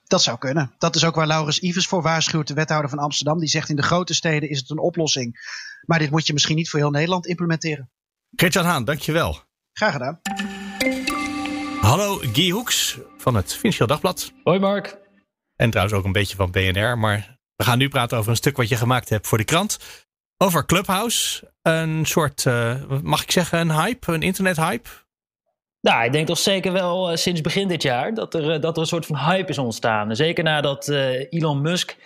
Dat 0.03 0.21
zou 0.21 0.37
kunnen. 0.37 0.73
Dat 0.77 0.95
is 0.95 1.03
ook 1.03 1.15
waar 1.15 1.27
Laurens 1.27 1.59
Ivers 1.59 1.87
voor 1.87 2.01
waarschuwt, 2.01 2.47
de 2.47 2.53
wethouder 2.53 2.89
van 2.89 2.99
Amsterdam. 2.99 3.39
Die 3.39 3.49
zegt 3.49 3.69
in 3.69 3.75
de 3.75 3.83
grote 3.83 4.13
steden 4.13 4.49
is 4.49 4.59
het 4.59 4.69
een 4.69 4.79
oplossing. 4.79 5.53
Maar 5.85 5.99
dit 5.99 6.11
moet 6.11 6.27
je 6.27 6.33
misschien 6.33 6.55
niet 6.55 6.69
voor 6.69 6.79
heel 6.79 6.89
Nederland 6.89 7.25
implementeren. 7.25 7.89
Gertjan 8.35 8.65
Haan, 8.65 8.83
dankjewel. 8.83 9.39
Graag 9.73 9.91
gedaan. 9.91 10.21
Hallo, 11.81 12.17
Guy 12.17 12.49
Hoeks 12.49 12.97
van 13.17 13.35
het 13.35 13.53
Financieel 13.53 13.87
Dagblad. 13.87 14.33
Hoi 14.43 14.59
Mark. 14.59 14.97
En 15.55 15.69
trouwens 15.69 15.97
ook 15.97 16.05
een 16.05 16.11
beetje 16.11 16.35
van 16.35 16.51
BNR. 16.51 16.97
Maar 16.97 17.39
we 17.55 17.63
gaan 17.63 17.77
nu 17.77 17.87
praten 17.87 18.17
over 18.17 18.29
een 18.29 18.37
stuk 18.37 18.57
wat 18.57 18.69
je 18.69 18.75
gemaakt 18.75 19.09
hebt 19.09 19.27
voor 19.27 19.37
de 19.37 19.43
krant. 19.43 19.77
Over 20.37 20.65
Clubhouse. 20.65 21.51
Een 21.61 22.05
soort, 22.05 22.45
uh, 22.45 22.81
mag 23.01 23.23
ik 23.23 23.31
zeggen, 23.31 23.59
een 23.59 23.71
hype, 23.71 24.13
een 24.13 24.21
internethype? 24.21 24.89
Nou, 25.81 26.05
ik 26.05 26.11
denk 26.11 26.27
toch 26.27 26.37
zeker 26.37 26.71
wel 26.71 27.11
uh, 27.11 27.17
sinds 27.17 27.41
begin 27.41 27.67
dit 27.67 27.81
jaar 27.81 28.13
dat 28.13 28.33
er, 28.33 28.55
uh, 28.55 28.61
dat 28.61 28.75
er 28.75 28.81
een 28.81 28.87
soort 28.87 29.05
van 29.05 29.17
hype 29.17 29.49
is 29.49 29.57
ontstaan. 29.57 30.15
Zeker 30.15 30.43
nadat 30.43 30.87
Elon 31.29 31.61
Musk 31.61 31.97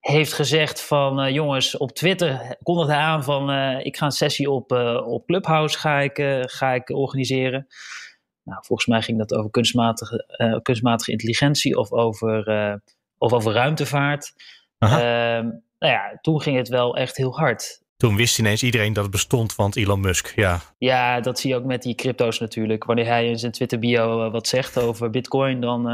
heeft 0.00 0.32
gezegd 0.32 0.82
van 0.82 1.32
jongens, 1.32 1.76
op 1.76 1.92
Twitter 1.92 2.56
kondigde 2.62 2.92
hij 2.92 3.02
aan 3.02 3.24
van 3.24 3.50
ik 3.78 3.96
ga 3.96 4.04
een 4.04 4.12
sessie 4.12 4.50
op, 4.50 4.72
op 5.06 5.26
Clubhouse 5.26 5.78
ga 5.78 5.98
ik, 6.00 6.42
ga 6.50 6.72
ik 6.72 6.90
organiseren. 6.90 7.66
Nou, 8.42 8.64
volgens 8.64 8.88
mij 8.88 9.02
ging 9.02 9.18
dat 9.18 9.34
over 9.34 9.50
kunstmatige, 9.50 10.60
kunstmatige 10.62 11.10
intelligentie 11.10 11.76
of 11.76 11.92
over, 11.92 12.44
of 13.18 13.32
over 13.32 13.52
ruimtevaart. 13.52 14.32
Ehm, 14.78 15.44
nou 15.78 15.92
ja, 15.92 16.18
toen 16.20 16.42
ging 16.42 16.56
het 16.56 16.68
wel 16.68 16.96
echt 16.96 17.16
heel 17.16 17.36
hard. 17.36 17.84
Toen 17.96 18.16
wist 18.16 18.38
ineens 18.38 18.62
iedereen 18.62 18.92
dat 18.92 19.02
het 19.02 19.12
bestond, 19.12 19.54
want 19.54 19.76
Elon 19.76 20.00
Musk, 20.00 20.32
ja. 20.34 20.60
Ja, 20.78 21.20
dat 21.20 21.38
zie 21.38 21.50
je 21.50 21.56
ook 21.56 21.64
met 21.64 21.82
die 21.82 21.94
crypto's 21.94 22.38
natuurlijk. 22.38 22.84
Wanneer 22.84 23.06
hij 23.06 23.28
in 23.28 23.38
zijn 23.38 23.52
Twitter 23.52 23.78
bio 23.78 24.30
wat 24.30 24.48
zegt 24.48 24.78
over 24.78 25.10
bitcoin, 25.10 25.60
dan 25.60 25.86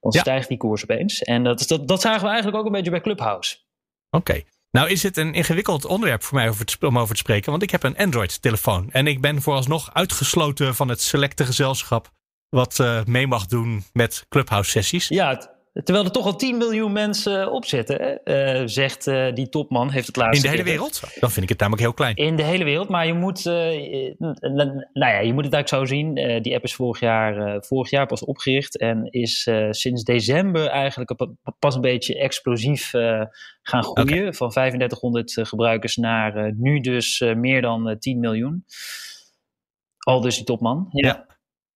dan 0.00 0.12
ja. 0.12 0.20
stijgt 0.20 0.48
die 0.48 0.56
koers 0.56 0.82
opeens. 0.82 1.22
En 1.22 1.44
dat, 1.44 1.68
dat, 1.68 1.88
dat 1.88 2.00
zagen 2.00 2.22
we 2.22 2.28
eigenlijk 2.28 2.56
ook 2.58 2.66
een 2.66 2.72
beetje 2.72 2.90
bij 2.90 3.00
Clubhouse. 3.00 3.56
Oké. 4.10 4.30
Okay. 4.30 4.46
Nou 4.70 4.90
is 4.90 5.02
het 5.02 5.16
een 5.16 5.34
ingewikkeld 5.34 5.84
onderwerp 5.84 6.22
voor 6.22 6.38
mij 6.38 6.48
over 6.48 6.64
te, 6.64 6.86
om 6.86 6.98
over 6.98 7.14
te 7.14 7.20
spreken, 7.20 7.50
want 7.50 7.62
ik 7.62 7.70
heb 7.70 7.82
een 7.82 7.96
Android-telefoon. 7.96 8.90
En 8.90 9.06
ik 9.06 9.20
ben 9.20 9.42
vooralsnog 9.42 9.94
uitgesloten 9.94 10.74
van 10.74 10.88
het 10.88 11.00
selecte 11.00 11.44
gezelschap 11.44 12.10
wat 12.48 12.78
uh, 12.78 13.04
mee 13.04 13.26
mag 13.26 13.46
doen 13.46 13.84
met 13.92 14.26
Clubhouse-sessies. 14.28 15.08
Ja, 15.08 15.57
Terwijl 15.72 16.04
er 16.04 16.10
toch 16.10 16.24
al 16.24 16.36
10 16.36 16.56
miljoen 16.56 16.92
mensen 16.92 17.52
op 17.52 17.64
zitten, 17.64 18.20
uh, 18.24 18.62
zegt 18.64 19.06
uh, 19.06 19.34
die 19.34 19.48
topman. 19.48 19.90
Heeft 19.90 20.06
het 20.06 20.16
laatste 20.16 20.36
In 20.36 20.42
de 20.42 20.48
hele 20.48 20.70
wereld? 20.70 21.00
Dan 21.20 21.30
vind 21.30 21.42
ik 21.42 21.48
het 21.48 21.58
namelijk 21.58 21.82
heel 21.82 21.94
klein. 21.94 22.14
In 22.14 22.36
de 22.36 22.42
hele 22.42 22.64
wereld, 22.64 22.88
maar 22.88 23.06
je 23.06 23.14
moet, 23.14 23.46
uh, 23.46 23.54
nou 24.18 25.12
ja, 25.12 25.18
je 25.18 25.32
moet 25.32 25.44
het 25.44 25.54
eigenlijk 25.54 25.68
zo 25.68 25.84
zien. 25.84 26.14
die 26.42 26.54
app 26.54 26.64
is 26.64 26.74
vorig 26.74 27.00
jaar, 27.00 27.64
vorig 27.64 27.90
jaar 27.90 28.06
pas 28.06 28.24
opgericht 28.24 28.78
en 28.78 29.06
is 29.10 29.50
sinds 29.70 30.04
december 30.04 30.66
eigenlijk 30.66 31.28
pas 31.58 31.74
een 31.74 31.80
beetje 31.80 32.18
explosief 32.18 32.90
gaan 33.62 33.82
groeien. 33.82 34.18
Okay. 34.18 34.32
Van 34.32 34.50
3500 34.50 35.38
gebruikers 35.42 35.96
naar 35.96 36.54
nu 36.56 36.80
dus 36.80 37.20
meer 37.36 37.62
dan 37.62 37.96
10 37.98 38.20
miljoen. 38.20 38.64
Al 39.98 40.20
dus 40.20 40.36
die 40.36 40.44
topman. 40.44 40.88
ja. 40.90 41.08
ja. 41.08 41.26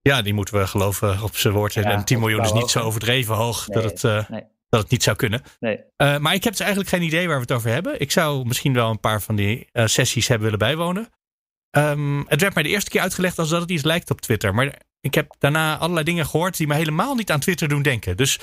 Ja, 0.03 0.23
die 0.23 0.35
moeten 0.35 0.59
we 0.59 0.67
geloven 0.67 1.23
op 1.23 1.37
zijn 1.37 1.55
woord. 1.55 1.77
en 1.77 2.05
10 2.05 2.19
miljoen 2.19 2.45
is 2.45 2.53
niet 2.53 2.71
zo 2.71 2.81
overdreven 2.81 3.35
hoog 3.35 3.65
dat, 3.67 3.85
het, 3.85 4.29
nee. 4.29 4.43
dat 4.69 4.81
het 4.81 4.91
niet 4.91 5.03
zou 5.03 5.17
kunnen. 5.17 5.43
Nee. 5.61 5.77
Uh, 5.77 6.19
maar 6.19 6.35
ik 6.35 6.45
heb 6.45 6.53
dus 6.53 6.61
eigenlijk 6.61 6.91
geen 6.91 7.03
idee 7.03 7.27
waar 7.27 7.37
we 7.37 7.43
het 7.43 7.53
over 7.53 7.71
hebben. 7.71 8.01
Ik 8.01 8.11
zou 8.11 8.47
misschien 8.47 8.75
wel 8.75 8.91
een 8.91 9.01
paar 9.01 9.23
van 9.23 9.37
die 9.37 9.69
uh, 9.73 9.87
sessies 9.87 10.29
hebben 10.29 10.51
willen 10.51 10.67
bijwonen. 10.67 11.09
Um, 11.77 12.25
het 12.29 12.41
werd 12.41 12.55
mij 12.55 12.63
de 12.63 12.69
eerste 12.69 12.91
keer 12.91 13.01
uitgelegd 13.01 13.39
als 13.39 13.49
dat 13.49 13.61
het 13.61 13.71
iets 13.71 13.83
lijkt 13.83 14.11
op 14.11 14.21
Twitter. 14.21 14.55
Maar 14.55 14.79
ik 15.01 15.15
heb 15.15 15.35
daarna 15.39 15.79
allerlei 15.79 16.05
dingen 16.05 16.27
gehoord 16.27 16.57
die 16.57 16.67
me 16.67 16.75
helemaal 16.75 17.15
niet 17.15 17.31
aan 17.31 17.41
Twitter 17.41 17.69
doen 17.69 17.83
denken. 17.83 18.17
Dus 18.17 18.39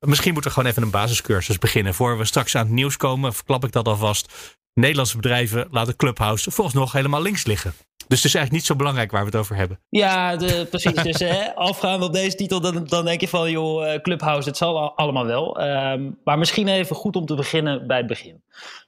misschien 0.00 0.32
moeten 0.32 0.50
we 0.50 0.56
gewoon 0.56 0.70
even 0.70 0.82
een 0.82 0.90
basiscursus 0.90 1.58
beginnen. 1.58 1.94
Voor 1.94 2.18
we 2.18 2.24
straks 2.24 2.56
aan 2.56 2.64
het 2.64 2.74
nieuws 2.74 2.96
komen, 2.96 3.34
verklap 3.34 3.64
ik 3.64 3.72
dat 3.72 3.88
alvast. 3.88 4.56
Nederlandse 4.80 5.16
bedrijven 5.16 5.66
laten 5.70 5.96
Clubhouse 5.96 6.50
volgens 6.50 6.76
nog 6.76 6.92
helemaal 6.92 7.22
links 7.22 7.46
liggen. 7.46 7.72
Dus 8.08 8.16
het 8.16 8.26
is 8.26 8.34
eigenlijk 8.34 8.52
niet 8.52 8.64
zo 8.64 8.76
belangrijk 8.76 9.10
waar 9.10 9.20
we 9.20 9.26
het 9.26 9.36
over 9.36 9.56
hebben. 9.56 9.80
Ja, 9.88 10.36
de, 10.36 10.66
precies. 10.70 11.02
Dus 11.02 11.18
hè, 11.18 11.54
afgaand 11.54 12.02
op 12.02 12.12
deze 12.12 12.36
titel, 12.36 12.60
dan, 12.60 12.84
dan 12.84 13.04
denk 13.04 13.20
je 13.20 13.28
van, 13.28 13.50
joh, 13.50 13.92
eh, 13.92 14.00
Clubhouse, 14.00 14.48
het 14.48 14.56
zal 14.56 14.96
allemaal 14.96 15.26
wel. 15.26 15.62
Um, 15.62 16.18
maar 16.24 16.38
misschien 16.38 16.68
even 16.68 16.96
goed 16.96 17.16
om 17.16 17.26
te 17.26 17.34
beginnen 17.34 17.86
bij 17.86 17.96
het 17.96 18.06
begin. 18.06 18.42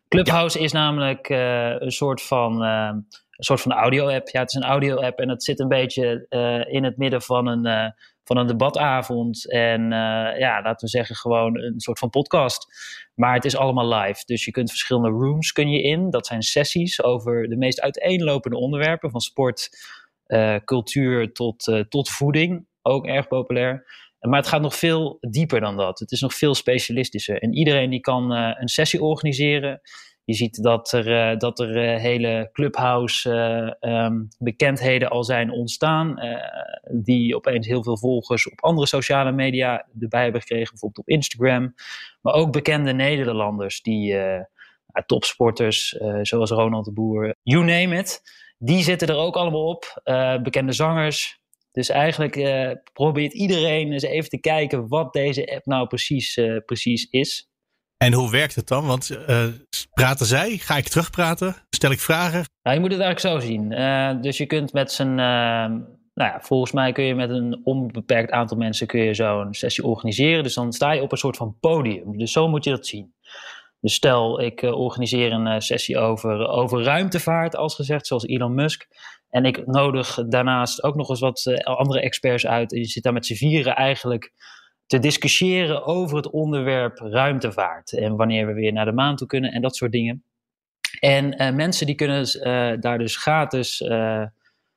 Clubhouse 0.09 0.59
is 0.59 0.73
namelijk 0.73 1.29
uh, 1.29 1.81
een 1.81 1.93
soort 1.93 2.23
van, 2.23 2.65
uh, 2.65 2.91
een 3.39 3.45
soort 3.45 3.61
van 3.61 3.73
audio-app. 3.73 4.29
Ja, 4.29 4.41
het 4.41 4.49
is 4.49 4.55
een 4.55 4.69
audio-app 4.69 5.19
en 5.19 5.29
het 5.29 5.45
zit 5.45 5.61
een 5.61 5.69
beetje 5.69 6.27
uh, 6.31 6.75
in 6.75 6.85
het 6.85 6.97
midden 6.97 7.23
van 7.23 7.47
een, 7.47 7.95
van 8.25 8.37
een 8.37 8.47
debatavond. 8.47 9.51
En 9.51 9.91
ja, 10.39 10.63
laten 10.63 10.85
we 10.85 10.89
zeggen, 10.89 11.17
gewoon 11.17 11.59
een 11.59 11.81
soort 11.81 11.99
van 11.99 12.11
podcast. 12.11 12.67
Maar 13.15 13.35
het 13.35 13.45
is 13.45 13.57
allemaal 13.57 13.95
live. 13.95 14.23
Dus 14.25 14.45
je 14.45 14.51
kunt 14.51 14.71
verschillende 14.71 15.09
rooms 15.09 15.53
kun 15.53 15.71
je 15.71 15.83
in. 15.83 16.11
Dat 16.11 16.27
zijn 16.27 16.43
sessies 16.43 17.03
over 17.03 17.49
de 17.49 17.57
meest 17.57 17.81
uiteenlopende 17.81 18.57
onderwerpen. 18.57 19.11
Van 19.11 19.21
sport, 19.21 19.69
cultuur 20.65 21.33
tot, 21.33 21.85
tot 21.89 22.09
voeding. 22.09 22.67
Ook 22.83 23.07
erg 23.07 23.29
populair. 23.29 23.87
Maar 24.21 24.39
het 24.39 24.49
gaat 24.49 24.61
nog 24.61 24.75
veel 24.75 25.17
dieper 25.21 25.61
dan 25.61 25.77
dat. 25.77 25.99
Het 25.99 26.13
is 26.13 26.21
nog 26.21 26.35
veel 26.35 26.55
specialistischer. 26.55 27.43
En 27.43 27.55
iedereen 27.55 27.91
die 27.91 28.01
kan 28.01 28.31
een 28.31 28.69
sessie 28.69 29.03
organiseren. 29.03 29.81
Je 30.29 30.35
ziet 30.35 30.63
dat 30.63 30.93
er, 30.93 31.33
uh, 31.33 31.37
dat 31.37 31.61
er 31.61 31.77
uh, 31.77 32.01
hele 32.01 32.49
clubhouse 32.53 33.31
um, 33.81 34.29
bekendheden 34.39 35.09
al 35.11 35.25
zijn 35.25 35.51
ontstaan. 35.51 36.21
die 36.91 37.37
opeens 37.37 37.67
heel 37.67 37.83
veel 37.83 37.99
volgers 37.99 38.51
op 38.51 38.65
andere 38.65 38.87
sociale 38.87 39.33
media 39.33 39.87
erbij 40.01 40.23
hebben 40.23 40.41
gekregen. 40.41 40.71
Bijvoorbeeld 40.71 41.07
op 41.07 41.15
Instagram. 41.15 41.75
Maar 42.21 42.35
ook 42.35 42.53
bekende 42.53 42.93
Nederlanders. 42.93 43.83
Die 43.83 44.17
topsporters 45.07 45.89
zoals 46.23 46.51
Ronald 46.51 46.85
de 46.85 46.93
Boer. 46.93 47.35
You 47.43 47.65
name 47.65 47.99
it. 47.99 48.23
Die 48.59 48.83
zitten 48.83 49.09
er 49.09 49.17
ook 49.17 49.37
allemaal 49.37 49.67
op. 49.67 50.01
bekende 50.43 50.73
zangers. 50.73 51.41
Dus 51.73 51.89
eigenlijk 51.89 52.37
probeert 52.93 53.33
iedereen 53.33 53.93
eens 53.93 54.03
even 54.03 54.31
te 54.31 54.41
kijken 54.41 54.89
wat 54.89 55.13
deze 55.13 55.55
app 55.55 55.67
nou 55.67 55.87
precies, 55.87 56.41
precies 56.65 57.07
is. 57.11 57.48
En 57.99 58.13
hoe 58.13 58.31
werkt 58.31 58.55
het 58.55 58.69
dan? 58.69 58.87
Want 58.87 59.11
uh, 59.29 59.45
praten 59.95 60.27
zij? 60.27 60.57
Ga 60.57 60.77
ik 60.77 60.89
terugpraten? 60.89 61.57
Stel 61.71 61.91
ik 61.91 62.01
vragen? 62.01 62.45
Je 62.63 62.81
moet 62.81 62.93
het 62.93 63.01
eigenlijk 63.01 63.21
zo 63.21 63.47
zien. 63.47 63.73
Uh, 63.73 64.11
dus 64.21 64.37
je 64.37 64.47
kunt 64.47 64.73
met 64.73 64.93
z'n. 64.93 65.09
Uh, 65.09 65.17
nou 66.15 66.31
ja, 66.31 66.41
volgens 66.41 66.73
mij 66.73 66.93
kun 66.93 67.05
je 67.05 67.15
met 67.15 67.31
een 67.31 67.61
onbeperkt 67.65 68.31
aantal 68.31 68.57
mensen 68.57 68.87
kun 68.87 69.01
je 69.01 69.15
zo'n 69.15 69.55
sessie 69.55 69.85
organiseren. 69.85 70.43
Dus 70.43 70.55
dan 70.55 70.73
sta 70.73 70.93
je 70.93 71.03
op 71.03 71.13
een 71.13 71.19
soort 71.19 71.37
van 71.37 71.57
podium. 71.61 72.19
Dus 72.19 72.33
zo 72.33 72.49
moet 72.49 72.65
je 72.65 72.71
dat 72.71 72.87
zien. 72.87 73.15
Dus 73.81 73.95
stel, 73.95 74.41
ik 74.41 74.63
organiseer 74.63 75.33
een 75.33 75.63
sessie 75.63 75.99
over, 75.99 76.49
over 76.49 76.83
ruimtevaart, 76.83 77.57
als 77.57 77.75
gezegd, 77.75 78.07
zoals 78.07 78.27
Elon 78.27 78.55
Musk. 78.55 78.87
En 79.31 79.45
ik 79.45 79.67
nodig 79.67 80.19
daarnaast 80.29 80.83
ook 80.83 80.95
nog 80.95 81.09
eens 81.09 81.21
wat 81.21 81.63
andere 81.65 82.01
experts 82.01 82.47
uit. 82.47 82.73
En 82.73 82.79
je 82.79 82.85
zit 82.85 83.03
daar 83.03 83.13
met 83.13 83.27
z'n 83.27 83.35
vieren 83.35 83.77
eigenlijk 83.77 84.33
te 84.89 84.99
discussiëren 84.99 85.85
over 85.85 86.17
het 86.17 86.31
onderwerp 86.31 86.99
ruimtevaart. 86.99 87.93
En 87.93 88.17
wanneer 88.17 88.47
we 88.47 88.53
weer 88.53 88.73
naar 88.73 88.85
de 88.85 88.93
maan 88.93 89.17
toe 89.17 89.27
kunnen 89.27 89.53
en 89.53 89.63
dat 89.63 89.77
soort 89.77 89.93
dingen. 89.93 90.25
En 91.01 91.43
uh, 91.43 91.51
mensen 91.51 91.87
die 91.87 91.95
kunnen 91.95 92.27
uh, 92.37 92.81
daar 92.81 92.99
dus 92.99 93.17
gratis 93.17 93.81
uh, 93.81 94.23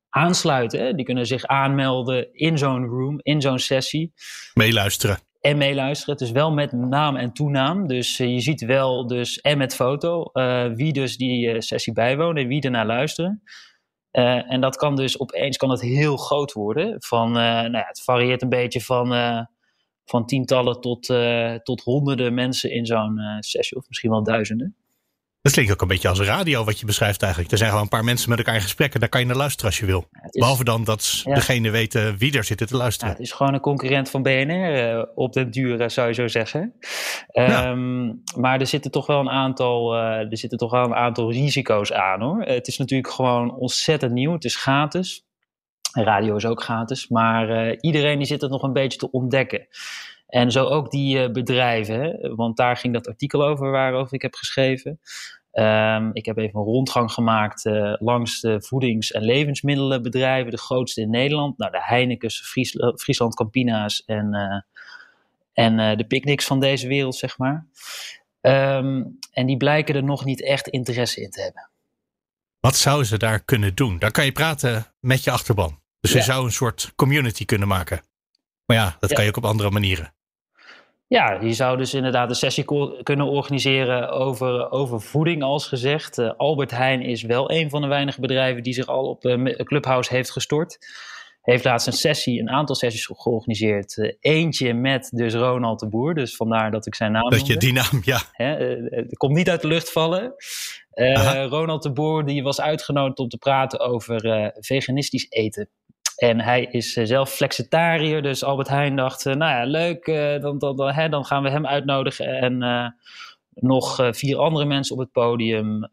aansluiten. 0.09 0.79
Hè? 0.79 0.93
Die 0.93 1.05
kunnen 1.05 1.25
zich 1.25 1.45
aanmelden 1.45 2.33
in 2.33 2.57
zo'n 2.57 2.85
room, 2.85 3.19
in 3.21 3.41
zo'n 3.41 3.59
sessie. 3.59 4.13
Meeluisteren. 4.53 5.19
En 5.41 5.57
meeluisteren. 5.57 6.13
Het 6.13 6.23
is 6.23 6.31
wel 6.31 6.51
met 6.51 6.71
naam 6.71 7.15
en 7.15 7.33
toenaam. 7.33 7.87
Dus 7.87 8.17
je 8.17 8.39
ziet 8.39 8.61
wel 8.61 9.07
dus 9.07 9.41
en 9.41 9.57
met 9.57 9.75
foto 9.75 10.29
wie 10.75 10.93
dus 10.93 11.17
die 11.17 11.61
sessie 11.61 11.93
bijwoont 11.93 12.37
en 12.37 12.47
wie 12.47 12.61
ernaar 12.61 12.85
luisteren. 12.85 13.41
en 14.11 14.61
dat 14.61 14.75
kan 14.75 14.95
dus 14.95 15.19
opeens 15.19 15.57
kan 15.57 15.69
het 15.69 15.81
heel 15.81 16.17
groot 16.17 16.53
worden. 16.53 16.95
Van, 16.99 17.31
nou 17.31 17.71
ja, 17.71 17.85
het 17.87 18.01
varieert 18.03 18.41
een 18.41 18.49
beetje 18.49 18.81
van 18.81 19.07
van 20.11 20.25
tientallen 20.25 20.81
tot, 20.81 21.09
uh, 21.09 21.53
tot 21.53 21.81
honderden 21.81 22.33
mensen 22.33 22.71
in 22.71 22.85
zo'n 22.85 23.17
uh, 23.19 23.35
sessie, 23.39 23.77
of 23.77 23.87
misschien 23.87 24.09
wel 24.09 24.23
duizenden. 24.23 24.75
Dat 25.41 25.51
klinkt 25.51 25.71
ook 25.71 25.81
een 25.81 25.87
beetje 25.87 26.09
als 26.09 26.19
radio 26.19 26.63
wat 26.63 26.79
je 26.79 26.85
beschrijft 26.85 27.21
eigenlijk. 27.21 27.51
Er 27.51 27.57
zijn 27.57 27.69
gewoon 27.69 27.85
een 27.85 27.91
paar 27.91 28.03
mensen 28.03 28.29
met 28.29 28.37
elkaar 28.37 28.55
in 28.55 28.61
gesprek 28.61 28.93
en 28.93 28.99
daar 28.99 29.09
kan 29.09 29.19
je 29.19 29.27
naar 29.27 29.35
luisteren 29.35 29.65
als 29.65 29.79
je 29.79 29.85
wil. 29.85 30.07
Ja, 30.11 30.23
is, 30.23 30.39
Behalve 30.39 30.63
dan 30.63 30.83
dat 30.83 31.21
ja. 31.25 31.33
degene 31.33 31.69
weten 31.69 32.17
wie 32.17 32.37
er 32.37 32.43
zitten 32.43 32.67
te 32.67 32.77
luisteren. 32.77 33.09
Ja, 33.09 33.19
het 33.19 33.25
is 33.25 33.31
gewoon 33.31 33.53
een 33.53 33.59
concurrent 33.59 34.09
van 34.09 34.21
BNR 34.21 34.49
uh, 34.49 34.91
eh, 34.91 35.03
op 35.15 35.33
den 35.33 35.51
duur, 35.51 35.89
zou 35.89 36.07
je 36.07 36.13
zo 36.13 36.27
zeggen. 36.27 36.73
Um, 37.33 38.21
maar 38.35 38.59
er 38.59 38.67
zitten 38.67 38.91
toch 38.91 39.07
wel 39.07 39.19
een 39.19 39.29
aantal, 39.29 39.95
er 39.95 40.37
zitten 40.37 40.57
toch 40.57 40.71
wel 40.71 40.83
een 40.83 40.95
aantal 40.95 41.31
risico's 41.31 41.91
aan 41.91 42.21
hoor. 42.21 42.41
het 42.41 42.67
is 42.67 42.77
natuurlijk 42.77 43.13
gewoon 43.13 43.55
ontzettend 43.55 44.11
nieuw. 44.11 44.33
Het 44.33 44.45
is 44.45 44.55
gratis. 44.55 45.25
Radio 45.91 46.35
is 46.35 46.45
ook 46.45 46.63
gratis, 46.63 47.07
maar 47.07 47.67
uh, 47.67 47.77
iedereen 47.81 48.17
die 48.17 48.27
zit 48.27 48.41
het 48.41 48.51
nog 48.51 48.63
een 48.63 48.73
beetje 48.73 48.97
te 48.97 49.11
ontdekken. 49.11 49.67
En 50.27 50.51
zo 50.51 50.65
ook 50.65 50.91
die 50.91 51.17
uh, 51.17 51.31
bedrijven, 51.31 52.35
want 52.35 52.57
daar 52.57 52.77
ging 52.77 52.93
dat 52.93 53.07
artikel 53.07 53.45
over 53.45 53.71
waarover 53.71 54.13
ik 54.13 54.21
heb 54.21 54.33
geschreven. 54.33 54.99
Um, 55.53 56.09
ik 56.13 56.25
heb 56.25 56.37
even 56.37 56.59
een 56.59 56.65
rondgang 56.65 57.11
gemaakt 57.11 57.65
uh, 57.65 57.93
langs 57.99 58.41
de 58.41 58.61
voedings- 58.61 59.11
en 59.11 59.21
levensmiddelenbedrijven, 59.21 60.51
de 60.51 60.57
grootste 60.57 61.01
in 61.01 61.09
Nederland. 61.09 61.57
Nou, 61.57 61.71
de 61.71 61.83
Heinekens, 61.83 62.41
Fries, 62.41 62.75
Friesland 62.95 63.35
Campina's 63.35 64.03
en, 64.05 64.65
en 65.53 65.97
de 65.97 66.05
Picnics 66.07 66.45
van 66.45 66.59
deze 66.59 66.87
wereld, 66.87 67.15
zeg 67.15 67.37
maar. 67.37 67.67
Um, 68.41 69.17
en 69.31 69.45
die 69.45 69.57
blijken 69.57 69.95
er 69.95 70.03
nog 70.03 70.25
niet 70.25 70.43
echt 70.43 70.67
interesse 70.67 71.21
in 71.21 71.29
te 71.29 71.41
hebben. 71.41 71.69
Wat 72.59 72.75
zouden 72.75 73.05
ze 73.05 73.17
daar 73.17 73.43
kunnen 73.43 73.75
doen? 73.75 73.99
Daar 73.99 74.11
kan 74.11 74.25
je 74.25 74.31
praten 74.31 74.85
met 74.99 75.23
je 75.23 75.31
achterban. 75.31 75.80
Dus 76.01 76.11
ja. 76.11 76.17
je 76.17 76.23
zou 76.23 76.45
een 76.45 76.51
soort 76.51 76.91
community 76.95 77.45
kunnen 77.45 77.67
maken. 77.67 78.01
Maar 78.65 78.77
ja, 78.77 78.95
dat 78.99 79.09
ja. 79.09 79.15
kan 79.15 79.23
je 79.23 79.29
ook 79.29 79.37
op 79.37 79.45
andere 79.45 79.69
manieren. 79.69 80.13
Ja, 81.07 81.37
je 81.41 81.53
zou 81.53 81.77
dus 81.77 81.93
inderdaad 81.93 82.29
een 82.29 82.35
sessie 82.35 82.65
kunnen 83.03 83.25
organiseren 83.25 84.09
over, 84.09 84.71
over 84.71 85.01
voeding, 85.01 85.43
als 85.43 85.67
gezegd. 85.67 86.17
Uh, 86.17 86.31
Albert 86.37 86.71
Heijn 86.71 87.01
is 87.01 87.21
wel 87.21 87.51
een 87.51 87.69
van 87.69 87.81
de 87.81 87.87
weinige 87.87 88.21
bedrijven 88.21 88.63
die 88.63 88.73
zich 88.73 88.87
al 88.87 89.09
op 89.09 89.25
uh, 89.25 89.55
Clubhouse 89.55 90.13
heeft 90.13 90.31
gestort. 90.31 90.77
Heeft 91.41 91.63
laatst 91.63 91.87
een 91.87 91.93
sessie, 91.93 92.39
een 92.39 92.49
aantal 92.49 92.75
sessies 92.75 93.09
georganiseerd. 93.13 93.97
Uh, 93.97 94.11
eentje 94.19 94.73
met 94.73 95.09
dus 95.13 95.33
Ronald 95.33 95.79
de 95.79 95.89
Boer, 95.89 96.13
dus 96.13 96.35
vandaar 96.35 96.71
dat 96.71 96.85
ik 96.85 96.95
zijn 96.95 97.11
naam 97.11 97.29
Dat 97.29 97.39
noemde. 97.39 97.53
je 97.53 97.59
die 97.59 97.73
naam, 97.73 98.01
ja. 98.03 98.21
Hè, 98.31 98.45
het 98.89 99.17
komt 99.17 99.35
niet 99.35 99.49
uit 99.49 99.61
de 99.61 99.67
lucht 99.67 99.91
vallen. 99.91 100.33
Ronald 101.49 101.83
de 101.83 101.91
Boer 101.91 102.25
die 102.25 102.43
was 102.43 102.61
uitgenodigd 102.61 103.19
om 103.19 103.29
te 103.29 103.37
praten 103.37 103.79
over 103.79 104.51
veganistisch 104.59 105.25
eten. 105.29 105.69
En 106.21 106.39
hij 106.39 106.67
is 106.71 106.97
uh, 106.97 107.05
zelf 107.05 107.29
flexitariër, 107.29 108.21
dus 108.21 108.43
Albert 108.43 108.67
Heijn 108.67 108.95
dacht, 108.95 109.25
uh, 109.25 109.33
nou 109.33 109.51
ja, 109.51 109.63
leuk, 109.63 110.07
uh, 110.07 110.41
dan, 110.41 110.57
dan, 110.57 110.75
dan, 110.75 110.91
hè, 110.91 111.09
dan, 111.09 111.25
gaan 111.25 111.43
we 111.43 111.49
hem 111.49 111.67
uitnodigen. 111.67 112.25
En 112.25 112.95
nog 113.53 114.09
vier 114.11 114.37
andere 114.37 114.65
mensen 114.65 114.95
op 114.95 115.01
het 115.01 115.11
podium. 115.11 115.89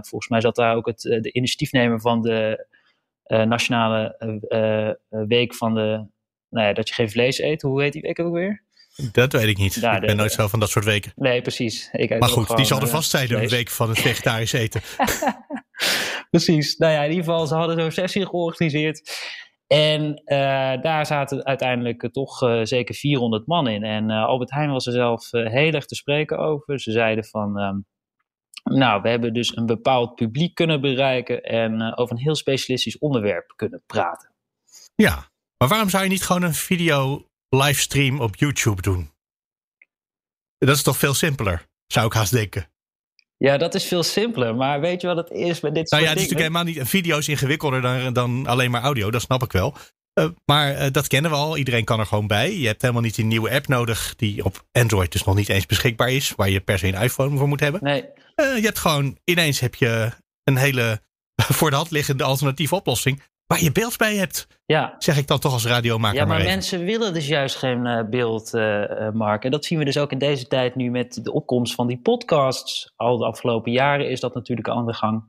volgens 0.00 0.28
mij 0.28 0.40
zat 0.40 0.54
daar 0.54 0.76
ook 0.76 0.86
het, 0.86 1.00
de 1.00 1.32
initiatiefnemer 1.32 2.00
van 2.00 2.22
de 2.22 2.66
Nationale 3.24 4.16
Week 5.08 5.54
van 5.54 5.74
de, 5.74 6.06
nou 6.48 6.66
ja, 6.66 6.72
dat 6.72 6.88
je 6.88 6.94
geen 6.94 7.10
vlees 7.10 7.38
eet. 7.38 7.62
Hoe 7.62 7.82
heet 7.82 7.92
die 7.92 8.02
week 8.02 8.20
ook 8.20 8.34
weer? 8.34 8.62
Dat 9.12 9.32
weet 9.32 9.48
ik 9.48 9.58
niet. 9.58 9.74
Ja, 9.74 9.94
ik 9.94 10.00
ben 10.00 10.08
de, 10.08 10.14
nooit 10.14 10.32
zo 10.32 10.48
van 10.48 10.60
dat 10.60 10.70
soort 10.70 10.84
weken. 10.84 11.12
Nee, 11.16 11.42
precies. 11.42 11.88
Ik 11.92 12.18
maar 12.18 12.28
goed, 12.28 12.56
die 12.56 12.64
zal 12.64 12.80
er 12.80 12.88
vast 12.88 13.10
zijn, 13.10 13.28
de 13.28 13.48
week 13.48 13.68
van 13.68 13.88
het 13.88 13.98
vegetarisch 13.98 14.52
eten. 14.52 14.80
precies. 16.30 16.76
Nou 16.76 16.92
ja, 16.92 17.02
in 17.02 17.10
ieder 17.10 17.24
geval, 17.24 17.46
ze 17.46 17.54
hadden 17.54 17.80
zo'n 17.80 17.90
sessie 17.90 18.26
georganiseerd. 18.26 19.02
En 19.74 20.22
daar 20.82 21.06
zaten 21.06 21.44
uiteindelijk 21.44 22.08
toch 22.12 22.38
zeker 22.62 22.94
400 22.94 23.46
man 23.46 23.68
in. 23.68 23.82
En 23.82 24.10
Albert 24.10 24.50
Heijn 24.50 24.70
was 24.70 24.86
er 24.86 24.92
zelf 24.92 25.30
heel 25.30 25.72
erg 25.72 25.86
te 25.86 25.94
spreken 25.94 26.38
over. 26.38 26.80
Ze 26.80 26.92
zeiden 26.92 27.24
van, 27.24 27.58
ehm, 27.58 27.78
nou, 28.78 29.02
we 29.02 29.08
hebben 29.08 29.34
dus 29.34 29.56
een 29.56 29.66
bepaald 29.66 30.14
publiek 30.14 30.54
kunnen 30.54 30.80
bereiken 30.80 31.42
en 31.42 31.96
over 31.96 32.16
een 32.16 32.22
heel 32.22 32.34
specialistisch 32.34 32.98
onderwerp 32.98 33.52
kunnen 33.56 33.82
praten. 33.86 34.30
Ja, 34.94 35.30
maar 35.58 35.68
waarom 35.68 35.88
zou 35.88 36.02
je 36.02 36.08
niet 36.08 36.24
gewoon 36.24 36.42
een 36.42 36.54
video 36.54 37.26
livestream 37.48 38.20
op 38.20 38.36
YouTube 38.36 38.82
doen? 38.82 39.10
Dat 40.58 40.76
is 40.76 40.82
toch 40.82 40.96
veel 40.96 41.14
simpeler, 41.14 41.66
zou 41.86 42.06
ik 42.06 42.12
haast 42.12 42.32
denken. 42.32 42.66
Ja, 43.46 43.56
dat 43.56 43.74
is 43.74 43.84
veel 43.84 44.02
simpeler. 44.02 44.54
Maar 44.54 44.80
weet 44.80 45.00
je 45.00 45.06
wat 45.06 45.16
het 45.16 45.30
is 45.30 45.60
met 45.60 45.74
dit 45.74 45.90
nou 45.90 46.02
soort 46.02 46.02
ja, 46.02 46.08
het 46.08 46.18
is 46.18 46.28
natuurlijk 46.28 46.40
helemaal 46.40 46.64
niet. 46.64 46.88
Video 46.88 47.18
is 47.18 47.28
ingewikkelder 47.28 47.80
dan, 47.80 48.12
dan 48.12 48.46
alleen 48.46 48.70
maar 48.70 48.82
audio. 48.82 49.10
Dat 49.10 49.22
snap 49.22 49.42
ik 49.42 49.52
wel. 49.52 49.76
Uh, 50.14 50.28
maar 50.44 50.72
uh, 50.72 50.86
dat 50.90 51.06
kennen 51.06 51.30
we 51.30 51.36
al. 51.36 51.56
Iedereen 51.56 51.84
kan 51.84 52.00
er 52.00 52.06
gewoon 52.06 52.26
bij. 52.26 52.58
Je 52.58 52.66
hebt 52.66 52.82
helemaal 52.82 53.02
niet 53.02 53.18
een 53.18 53.28
nieuwe 53.28 53.50
app 53.50 53.66
nodig. 53.66 54.14
Die 54.16 54.44
op 54.44 54.64
Android 54.72 55.12
dus 55.12 55.24
nog 55.24 55.34
niet 55.34 55.48
eens 55.48 55.66
beschikbaar 55.66 56.10
is. 56.10 56.32
Waar 56.36 56.50
je 56.50 56.60
per 56.60 56.78
se 56.78 56.86
een 56.86 57.02
iPhone 57.02 57.38
voor 57.38 57.48
moet 57.48 57.60
hebben. 57.60 57.80
Nee. 57.84 58.04
Uh, 58.36 58.56
je 58.56 58.64
hebt 58.64 58.78
gewoon. 58.78 59.18
Ineens 59.24 59.60
heb 59.60 59.74
je 59.74 60.10
een 60.44 60.56
hele 60.56 61.00
voor 61.58 61.70
de 61.70 61.76
hand 61.76 61.90
liggende 61.90 62.24
alternatieve 62.24 62.74
oplossing 62.74 63.22
waar 63.50 63.62
je 63.62 63.72
beeld 63.72 63.96
bij 63.96 64.16
hebt. 64.16 64.46
Ja. 64.66 64.94
Zeg 64.98 65.18
ik 65.18 65.26
dan 65.26 65.38
toch 65.38 65.52
als 65.52 65.66
radiomaker. 65.66 66.18
Ja, 66.18 66.24
maar, 66.24 66.36
maar 66.36 66.46
mensen 66.46 66.84
willen 66.84 67.14
dus 67.14 67.26
juist 67.26 67.56
geen 67.56 67.86
uh, 67.86 68.02
beeld, 68.10 68.54
uh, 68.54 69.10
Mark. 69.12 69.44
En 69.44 69.50
dat 69.50 69.64
zien 69.64 69.78
we 69.78 69.84
dus 69.84 69.98
ook 69.98 70.12
in 70.12 70.18
deze 70.18 70.46
tijd 70.46 70.74
nu 70.74 70.90
met 70.90 71.24
de 71.24 71.32
opkomst 71.32 71.74
van 71.74 71.86
die 71.86 71.98
podcasts. 71.98 72.92
Al 72.96 73.18
de 73.18 73.24
afgelopen 73.24 73.72
jaren 73.72 74.10
is 74.10 74.20
dat 74.20 74.34
natuurlijk 74.34 74.68
aan 74.68 74.86
de 74.86 74.92
gang. 74.92 75.22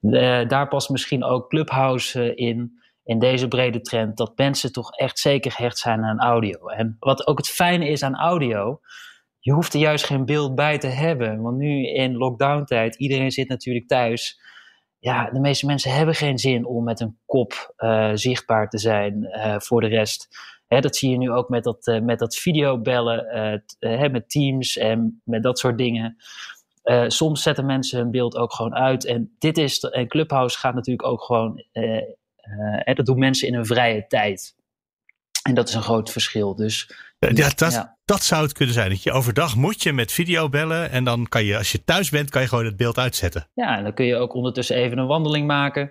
Uh, 0.00 0.48
daar 0.48 0.68
past 0.68 0.88
misschien 0.88 1.24
ook 1.24 1.48
Clubhouse 1.48 2.34
in. 2.34 2.82
In 3.04 3.18
deze 3.18 3.48
brede 3.48 3.80
trend. 3.80 4.16
Dat 4.16 4.32
mensen 4.36 4.72
toch 4.72 4.90
echt 4.90 5.18
zeker 5.18 5.52
gehecht 5.52 5.78
zijn 5.78 6.04
aan 6.04 6.20
audio. 6.20 6.68
En 6.68 6.96
wat 7.00 7.26
ook 7.26 7.38
het 7.38 7.48
fijne 7.48 7.88
is 7.88 8.02
aan 8.02 8.16
audio. 8.16 8.80
Je 9.38 9.52
hoeft 9.52 9.74
er 9.74 9.80
juist 9.80 10.04
geen 10.04 10.24
beeld 10.24 10.54
bij 10.54 10.78
te 10.78 10.86
hebben. 10.86 11.42
Want 11.42 11.56
nu 11.56 11.86
in 11.86 12.16
lockdown 12.16 12.64
tijd. 12.64 12.96
Iedereen 12.96 13.30
zit 13.30 13.48
natuurlijk 13.48 13.88
thuis 13.88 14.40
ja, 15.04 15.30
de 15.30 15.40
meeste 15.40 15.66
mensen 15.66 15.94
hebben 15.94 16.14
geen 16.14 16.38
zin 16.38 16.66
om 16.66 16.84
met 16.84 17.00
een 17.00 17.18
kop 17.26 17.74
uh, 17.78 18.10
zichtbaar 18.14 18.68
te 18.68 18.78
zijn 18.78 19.22
uh, 19.22 19.54
voor 19.58 19.80
de 19.80 19.86
rest. 19.86 20.28
Hè, 20.66 20.80
dat 20.80 20.96
zie 20.96 21.10
je 21.10 21.16
nu 21.16 21.30
ook 21.30 21.48
met 21.48 21.64
dat, 21.64 21.86
uh, 21.86 22.00
met 22.00 22.18
dat 22.18 22.36
videobellen, 22.36 23.62
met 24.10 24.30
Teams 24.30 24.76
en 24.76 25.20
met 25.24 25.42
dat 25.42 25.58
soort 25.58 25.78
dingen. 25.78 26.16
soms 27.06 27.42
zetten 27.42 27.66
mensen 27.66 27.98
hun 27.98 28.10
beeld 28.10 28.36
ook 28.36 28.52
gewoon 28.52 28.74
uit. 28.74 29.04
En 29.06 29.34
dit 29.38 29.58
is, 29.58 29.78
en 29.78 30.08
Clubhouse 30.08 30.58
gaat 30.58 30.74
natuurlijk 30.74 31.08
ook 31.08 31.22
gewoon, 31.22 31.64
dat 32.94 33.06
doen 33.06 33.18
mensen 33.18 33.48
in 33.48 33.54
hun 33.54 33.66
vrije 33.66 34.06
tijd. 34.06 34.54
En 35.44 35.54
dat 35.54 35.68
is 35.68 35.74
een 35.74 35.82
groot 35.82 36.10
verschil. 36.10 36.54
Dus, 36.54 36.90
ja, 37.18 37.50
dat, 37.54 37.72
ja. 37.72 37.96
dat 38.04 38.22
zou 38.22 38.42
het 38.42 38.52
kunnen 38.52 38.74
zijn. 38.74 38.88
Dat 38.90 39.02
je 39.02 39.12
overdag 39.12 39.56
moet 39.56 39.82
je 39.82 39.92
met 39.92 40.12
video 40.12 40.48
bellen. 40.48 40.90
En 40.90 41.04
dan 41.04 41.28
kan 41.28 41.44
je, 41.44 41.56
als 41.56 41.72
je 41.72 41.84
thuis 41.84 42.10
bent, 42.10 42.30
kan 42.30 42.42
je 42.42 42.48
gewoon 42.48 42.64
het 42.64 42.76
beeld 42.76 42.98
uitzetten. 42.98 43.48
Ja, 43.54 43.76
en 43.76 43.82
dan 43.82 43.94
kun 43.94 44.04
je 44.04 44.16
ook 44.16 44.34
ondertussen 44.34 44.76
even 44.76 44.98
een 44.98 45.06
wandeling 45.06 45.46
maken. 45.46 45.88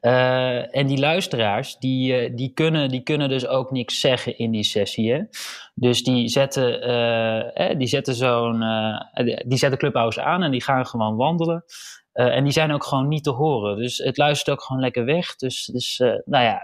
Uh, 0.00 0.76
en 0.76 0.86
die 0.86 0.98
luisteraars, 0.98 1.76
die, 1.76 2.28
uh, 2.28 2.36
die, 2.36 2.52
kunnen, 2.52 2.88
die 2.88 3.02
kunnen 3.02 3.28
dus 3.28 3.46
ook 3.46 3.70
niks 3.70 4.00
zeggen 4.00 4.38
in 4.38 4.50
die 4.50 4.64
sessie. 4.64 5.12
Hè? 5.12 5.20
Dus 5.74 6.02
die 6.02 6.28
zetten, 6.28 6.88
uh, 6.88 7.78
die 7.78 7.88
zetten 7.88 8.14
zo'n. 8.14 8.64
die 9.46 9.58
zetten 9.58 9.78
Clubhouse 9.78 10.22
aan 10.22 10.42
en 10.42 10.50
die 10.50 10.62
gaan 10.62 10.86
gewoon 10.86 11.16
wandelen. 11.16 11.64
Uh, 12.16 12.36
en 12.36 12.44
die 12.44 12.52
zijn 12.52 12.72
ook 12.72 12.84
gewoon 12.84 13.08
niet 13.08 13.24
te 13.24 13.30
horen. 13.30 13.76
Dus 13.76 13.98
het 13.98 14.16
luistert 14.16 14.56
ook 14.56 14.62
gewoon 14.62 14.82
lekker 14.82 15.04
weg. 15.04 15.36
Dus, 15.36 15.70
dus 15.72 15.98
uh, 15.98 16.08
nou 16.24 16.44
ja. 16.44 16.62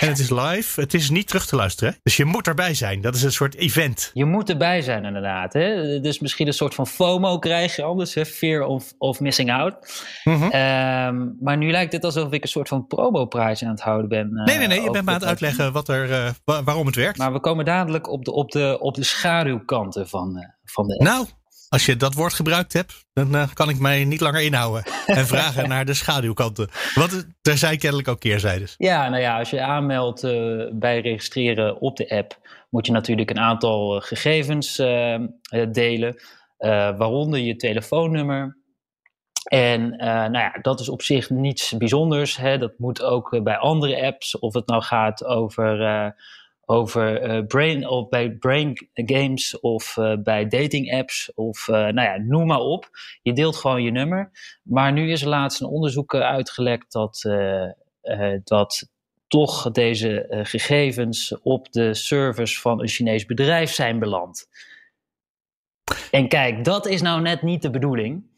En 0.00 0.08
het 0.08 0.18
is 0.18 0.30
live. 0.30 0.80
Het 0.80 0.94
is 0.94 1.10
niet 1.10 1.26
terug 1.28 1.46
te 1.46 1.56
luisteren. 1.56 1.92
Hè? 1.92 1.98
Dus 2.02 2.16
je 2.16 2.24
moet 2.24 2.46
erbij 2.46 2.74
zijn. 2.74 3.00
Dat 3.00 3.14
is 3.14 3.22
een 3.22 3.32
soort 3.32 3.54
event. 3.54 4.10
Je 4.14 4.24
moet 4.24 4.50
erbij 4.50 4.80
zijn, 4.80 5.04
inderdaad. 5.04 5.52
Hè? 5.52 6.00
Dus 6.00 6.18
misschien 6.18 6.46
een 6.46 6.52
soort 6.52 6.74
van 6.74 6.86
FOMO 6.86 7.38
krijg 7.38 7.76
je 7.76 7.82
anders. 7.82 8.14
Hè? 8.14 8.26
Fear 8.26 8.64
of, 8.64 8.92
of 8.98 9.20
missing 9.20 9.52
out. 9.52 10.02
Mm 10.24 10.34
-hmm. 10.34 10.44
um, 10.44 11.36
maar 11.40 11.56
nu 11.56 11.70
lijkt 11.70 11.92
het 11.92 12.04
alsof 12.04 12.32
ik 12.32 12.42
een 12.42 12.48
soort 12.48 12.68
van 12.68 12.86
promo-prijs 12.86 13.62
aan 13.62 13.70
het 13.70 13.80
houden 13.80 14.08
ben. 14.08 14.30
Uh, 14.34 14.44
nee, 14.44 14.58
nee, 14.58 14.66
nee. 14.66 14.80
Je 14.80 14.90
bent 14.90 15.04
maar 15.04 15.14
aan 15.14 15.20
het 15.20 15.28
uitleggen 15.28 15.72
wat 15.72 15.88
er, 15.88 16.34
waarom 16.44 16.86
het 16.86 16.96
werkt. 16.96 17.18
Maar 17.18 17.32
we 17.32 17.40
komen 17.40 17.64
dadelijk 17.64 18.08
op 18.08 18.24
de, 18.24 18.32
op 18.32 18.50
de, 18.50 18.76
op 18.80 18.94
de 18.94 19.04
schaduwkanten 19.04 20.08
van, 20.08 20.46
van 20.64 20.86
de. 20.86 21.02
Nou. 21.02 21.26
Als 21.72 21.86
je 21.86 21.96
dat 21.96 22.14
woord 22.14 22.32
gebruikt 22.32 22.72
hebt, 22.72 23.06
dan 23.12 23.34
uh, 23.34 23.48
kan 23.52 23.68
ik 23.68 23.78
mij 23.78 24.04
niet 24.04 24.20
langer 24.20 24.42
inhouden. 24.42 24.84
En 25.06 25.26
vragen 25.26 25.68
naar 25.68 25.84
de 25.84 25.94
schaduwkanten. 25.94 26.68
Want 26.94 27.26
er 27.42 27.58
zijn 27.58 27.78
kennelijk 27.78 28.08
ook 28.08 28.20
keerzijdes. 28.20 28.74
Ja, 28.78 29.08
nou 29.08 29.22
ja, 29.22 29.38
als 29.38 29.50
je 29.50 29.62
aanmeldt 29.62 30.24
uh, 30.24 30.66
bij 30.72 31.00
registreren 31.00 31.80
op 31.80 31.96
de 31.96 32.10
app, 32.10 32.38
moet 32.70 32.86
je 32.86 32.92
natuurlijk 32.92 33.30
een 33.30 33.38
aantal 33.38 33.96
uh, 33.96 34.02
gegevens 34.02 34.76
delen. 35.72 36.20
waaronder 36.96 37.40
je 37.40 37.56
telefoonnummer. 37.56 38.56
En 39.44 39.88
nou 39.96 40.32
ja, 40.32 40.58
dat 40.62 40.80
is 40.80 40.88
op 40.88 41.02
zich 41.02 41.30
niets 41.30 41.76
bijzonders. 41.76 42.36
Hè. 42.36 42.58
Dat 42.58 42.72
moet 42.78 43.02
ook 43.02 43.42
bij 43.42 43.56
andere 43.56 44.02
apps, 44.02 44.38
of 44.38 44.54
het 44.54 44.66
nou 44.66 44.82
gaat 44.82 45.24
over 45.24 45.78
over 46.64 47.30
uh, 47.30 47.46
brain 47.46 47.88
of 47.88 48.08
bij 48.08 48.30
brain 48.30 48.88
games 48.94 49.60
of 49.60 49.96
uh, 49.96 50.14
bij 50.22 50.48
dating 50.48 50.92
apps 50.92 51.34
of 51.34 51.68
uh, 51.68 51.74
nou 51.76 52.00
ja, 52.00 52.16
noem 52.16 52.46
maar 52.46 52.60
op. 52.60 52.90
Je 53.22 53.32
deelt 53.32 53.56
gewoon 53.56 53.82
je 53.82 53.90
nummer. 53.90 54.30
Maar 54.62 54.92
nu 54.92 55.10
is 55.10 55.22
er 55.22 55.28
laatst 55.28 55.60
een 55.60 55.66
onderzoek 55.66 56.14
uitgelekt 56.14 56.92
dat, 56.92 57.22
dat 58.44 58.88
toch 59.28 59.70
deze 59.70 60.26
gegevens 60.42 61.38
op 61.42 61.72
de 61.72 61.94
servers 61.94 62.60
van 62.60 62.80
een 62.80 62.88
Chinees 62.88 63.26
bedrijf 63.26 63.70
zijn 63.70 63.98
beland. 63.98 64.48
En 66.10 66.28
kijk, 66.28 66.64
dat 66.64 66.86
is 66.86 67.02
nou 67.02 67.20
net 67.20 67.42
niet 67.42 67.62
de 67.62 67.70
bedoeling. 67.70 68.30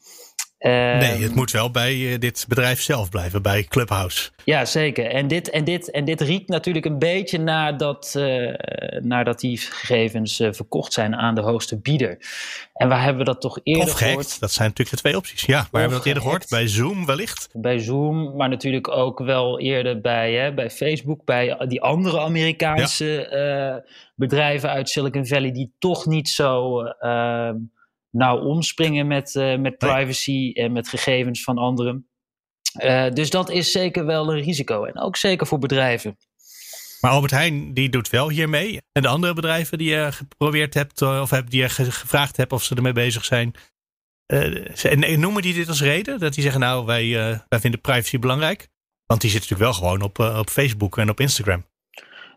Nee, 0.71 1.23
het 1.23 1.35
moet 1.35 1.51
wel 1.51 1.71
bij 1.71 2.19
dit 2.19 2.45
bedrijf 2.49 2.81
zelf 2.81 3.09
blijven, 3.09 3.43
bij 3.43 3.65
Clubhouse. 3.65 4.31
Ja, 4.45 4.65
zeker. 4.65 5.07
En 5.07 5.29
dit, 5.29 5.51
en 5.51 5.65
dit, 5.65 5.91
en 5.91 6.05
dit 6.05 6.21
riekt 6.21 6.49
natuurlijk 6.49 6.85
een 6.85 6.99
beetje 6.99 7.39
nadat, 7.39 8.15
uh, 8.17 8.55
nadat 9.01 9.41
die 9.41 9.59
gegevens 9.59 10.41
uh, 10.41 10.53
verkocht 10.53 10.93
zijn 10.93 11.17
aan 11.17 11.35
de 11.35 11.41
hoogste 11.41 11.79
bieder. 11.79 12.19
En 12.73 12.89
waar 12.89 13.03
hebben 13.03 13.19
we 13.19 13.25
dat 13.25 13.41
toch 13.41 13.61
eerder 13.63 13.85
of 13.85 13.93
gehoord? 13.93 14.41
Dat 14.41 14.53
zijn 14.53 14.69
natuurlijk 14.69 14.97
de 14.97 15.03
twee 15.03 15.17
opties. 15.17 15.43
Ja, 15.43 15.69
waar 15.71 15.81
hebben 15.81 15.91
we 15.91 15.97
dat 15.97 16.07
eerder 16.07 16.23
gehoord? 16.23 16.49
Bij 16.49 16.69
Zoom 16.69 17.07
wellicht? 17.07 17.49
Bij 17.53 17.79
Zoom, 17.79 18.37
maar 18.37 18.49
natuurlijk 18.49 18.89
ook 18.89 19.19
wel 19.19 19.61
eerder 19.61 20.01
bij, 20.01 20.33
hè, 20.33 20.55
bij 20.55 20.71
Facebook, 20.71 21.25
bij 21.25 21.57
die 21.69 21.81
andere 21.81 22.21
Amerikaanse 22.21 23.29
ja. 23.31 23.85
bedrijven 24.15 24.71
uit 24.71 24.89
Silicon 24.89 25.27
Valley 25.27 25.53
die 25.53 25.73
toch 25.79 26.07
niet 26.07 26.29
zo 26.29 26.83
nou 28.15 28.45
omspringen 28.45 29.07
met, 29.07 29.35
met 29.59 29.79
privacy 29.79 30.51
en 30.55 30.73
met 30.73 30.89
gegevens 30.89 31.43
van 31.43 31.59
anderen. 31.59 32.09
Uh, 32.83 33.11
dus 33.11 33.31
dat 33.31 33.51
is 33.51 33.73
zeker 33.73 34.07
wel 34.07 34.33
een 34.33 34.43
risico. 34.43 34.85
En 34.85 34.99
ook 34.99 35.17
zeker 35.17 35.47
voor 35.47 35.59
bedrijven. 35.59 36.17
Maar 37.01 37.11
Albert 37.11 37.33
Heijn 37.33 37.75
die 37.75 37.89
doet 37.89 38.11
wel 38.11 38.29
hiermee. 38.31 38.81
En 38.93 39.03
de 39.03 39.09
andere 39.09 39.35
bedrijven 39.35 39.79
die 39.79 39.91
je 39.91 40.13
geprobeerd 40.13 40.75
hebt, 40.75 41.03
of 41.03 41.31
die 41.31 41.61
je 41.61 41.69
gevraagd 41.69 42.37
hebt 42.37 42.53
of 42.53 42.63
ze 42.63 42.75
ermee 42.75 42.93
bezig 42.93 43.25
zijn. 43.25 43.55
Noemen 45.17 45.43
die 45.43 45.55
dit 45.55 45.69
als 45.69 45.83
reden? 45.83 46.19
Dat 46.19 46.35
die 46.35 46.43
zeggen, 46.43 46.61
nou, 46.61 46.87
wij, 46.87 47.11
wij 47.49 47.61
vinden 47.61 47.81
privacy 47.81 48.19
belangrijk. 48.19 48.69
Want 49.07 49.21
die 49.21 49.31
zitten 49.31 49.51
natuurlijk 49.51 49.81
wel 49.81 49.89
gewoon 49.89 50.03
op, 50.03 50.39
op 50.39 50.51
Facebook 50.51 50.99
en 50.99 51.11
op 51.11 51.21
Instagram. 51.21 51.65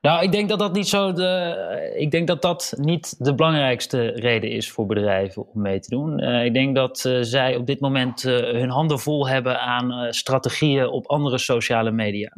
Nou, 0.07 0.23
ik 0.23 0.31
denk 0.31 0.49
dat 0.49 0.59
dat 0.59 0.73
niet 0.73 0.87
zo 0.87 1.13
de. 1.13 1.93
Ik 1.97 2.11
denk 2.11 2.27
dat 2.27 2.41
dat 2.41 2.73
niet 2.77 3.15
de 3.25 3.35
belangrijkste 3.35 4.07
reden 4.07 4.49
is 4.49 4.71
voor 4.71 4.85
bedrijven 4.85 5.41
om 5.53 5.61
mee 5.61 5.79
te 5.79 5.89
doen. 5.89 6.23
Uh, 6.23 6.45
ik 6.45 6.53
denk 6.53 6.75
dat 6.75 7.03
uh, 7.07 7.17
zij 7.21 7.55
op 7.55 7.65
dit 7.65 7.79
moment 7.79 8.23
uh, 8.23 8.37
hun 8.37 8.69
handen 8.69 8.99
vol 8.99 9.27
hebben 9.27 9.59
aan 9.59 10.13
strategieën 10.13 10.87
op 10.87 11.07
andere 11.07 11.37
sociale 11.37 11.91
media. 11.91 12.33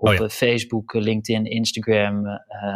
Op 0.00 0.08
oh 0.08 0.14
ja. 0.14 0.28
Facebook, 0.28 0.92
LinkedIn, 0.92 1.44
Instagram, 1.44 2.24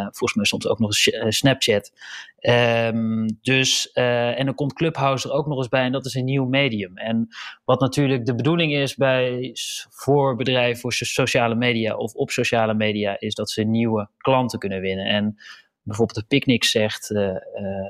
volgens 0.01 0.35
mij 0.35 0.45
soms 0.45 0.69
ook 0.69 0.79
nog 0.79 0.93
Snapchat. 1.29 1.93
Um, 2.41 3.39
dus, 3.43 3.93
en 3.93 4.45
dan 4.45 4.55
komt 4.55 4.73
Clubhouse 4.73 5.29
er 5.29 5.35
ook 5.35 5.47
nog 5.47 5.59
eens 5.59 5.69
bij 5.69 5.85
en 5.85 5.93
dat 5.93 6.07
is 6.07 6.15
een 6.15 6.25
nieuw 6.25 6.45
medium. 6.45 6.97
En 6.97 7.29
wat 7.65 7.81
natuurlijk 7.81 8.27
de 8.27 8.35
bedoeling 8.35 8.75
is 8.75 8.97
bij, 8.97 9.55
voor 9.91 10.37
bedrijven, 10.37 10.81
voor 10.81 10.93
sociale 10.93 11.55
media 11.55 11.97
of 11.97 12.15
op 12.15 12.31
sociale 12.31 12.75
media, 12.75 13.21
is 13.21 13.35
dat 13.35 13.51
ze 13.51 13.63
nieuwe 13.63 14.09
klanten 14.17 14.59
kunnen 14.59 14.81
winnen. 14.81 15.07
En 15.07 15.37
bijvoorbeeld 15.83 16.19
de 16.19 16.27
Picnic 16.37 16.65
zegt, 16.65 17.11
uh, 17.11 17.21
uh, 17.21 17.37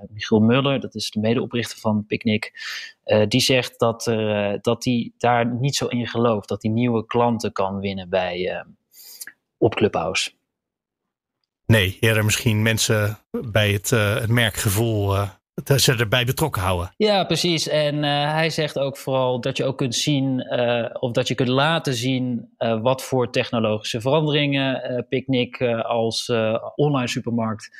Michiel 0.09 0.40
Muller, 0.40 0.81
dat 0.81 0.95
is 0.95 1.11
de 1.11 1.21
medeoprichter 1.21 1.79
van 1.79 2.07
Picnic, 2.07 2.53
uh, 3.05 3.27
die 3.29 3.40
zegt 3.40 3.79
dat 3.79 4.05
hij 4.05 4.59
dat 4.61 4.88
daar 5.18 5.55
niet 5.55 5.77
zo 5.77 5.87
in 5.87 6.07
gelooft, 6.07 6.49
dat 6.49 6.62
hij 6.62 6.73
nieuwe 6.73 7.07
klanten 7.07 7.53
kan 7.53 7.81
winnen 7.81 8.09
bij, 8.09 8.64
op 9.62 9.75
Clubhouse. 9.75 10.31
Nee, 11.66 11.96
eerder 12.01 12.25
misschien 12.25 12.62
mensen 12.62 13.18
bij 13.31 13.72
het, 13.72 13.90
uh, 13.90 14.14
het 14.14 14.29
merkgevoel 14.31 15.14
uh, 15.14 15.29
dat 15.55 15.81
ze 15.81 15.96
erbij 15.96 16.25
betrokken 16.25 16.62
houden. 16.62 16.94
Ja, 16.96 17.25
precies. 17.25 17.68
En 17.68 17.94
uh, 17.94 18.33
hij 18.33 18.51
zegt 18.51 18.79
ook 18.79 18.96
vooral 18.96 19.40
dat 19.40 19.57
je 19.57 19.64
ook 19.64 19.79
kunt 19.79 19.94
zien, 19.94 20.55
uh, 20.55 20.87
of 20.92 21.12
dat 21.12 21.29
je 21.29 21.35
kunt 21.35 21.48
laten 21.48 21.94
zien, 21.94 22.55
uh, 22.59 22.81
wat 22.81 23.03
voor 23.03 23.31
technologische 23.31 24.01
veranderingen 24.01 25.07
Picnic 25.09 25.62
als 25.83 26.29
online 26.75 27.09
supermarkt 27.09 27.70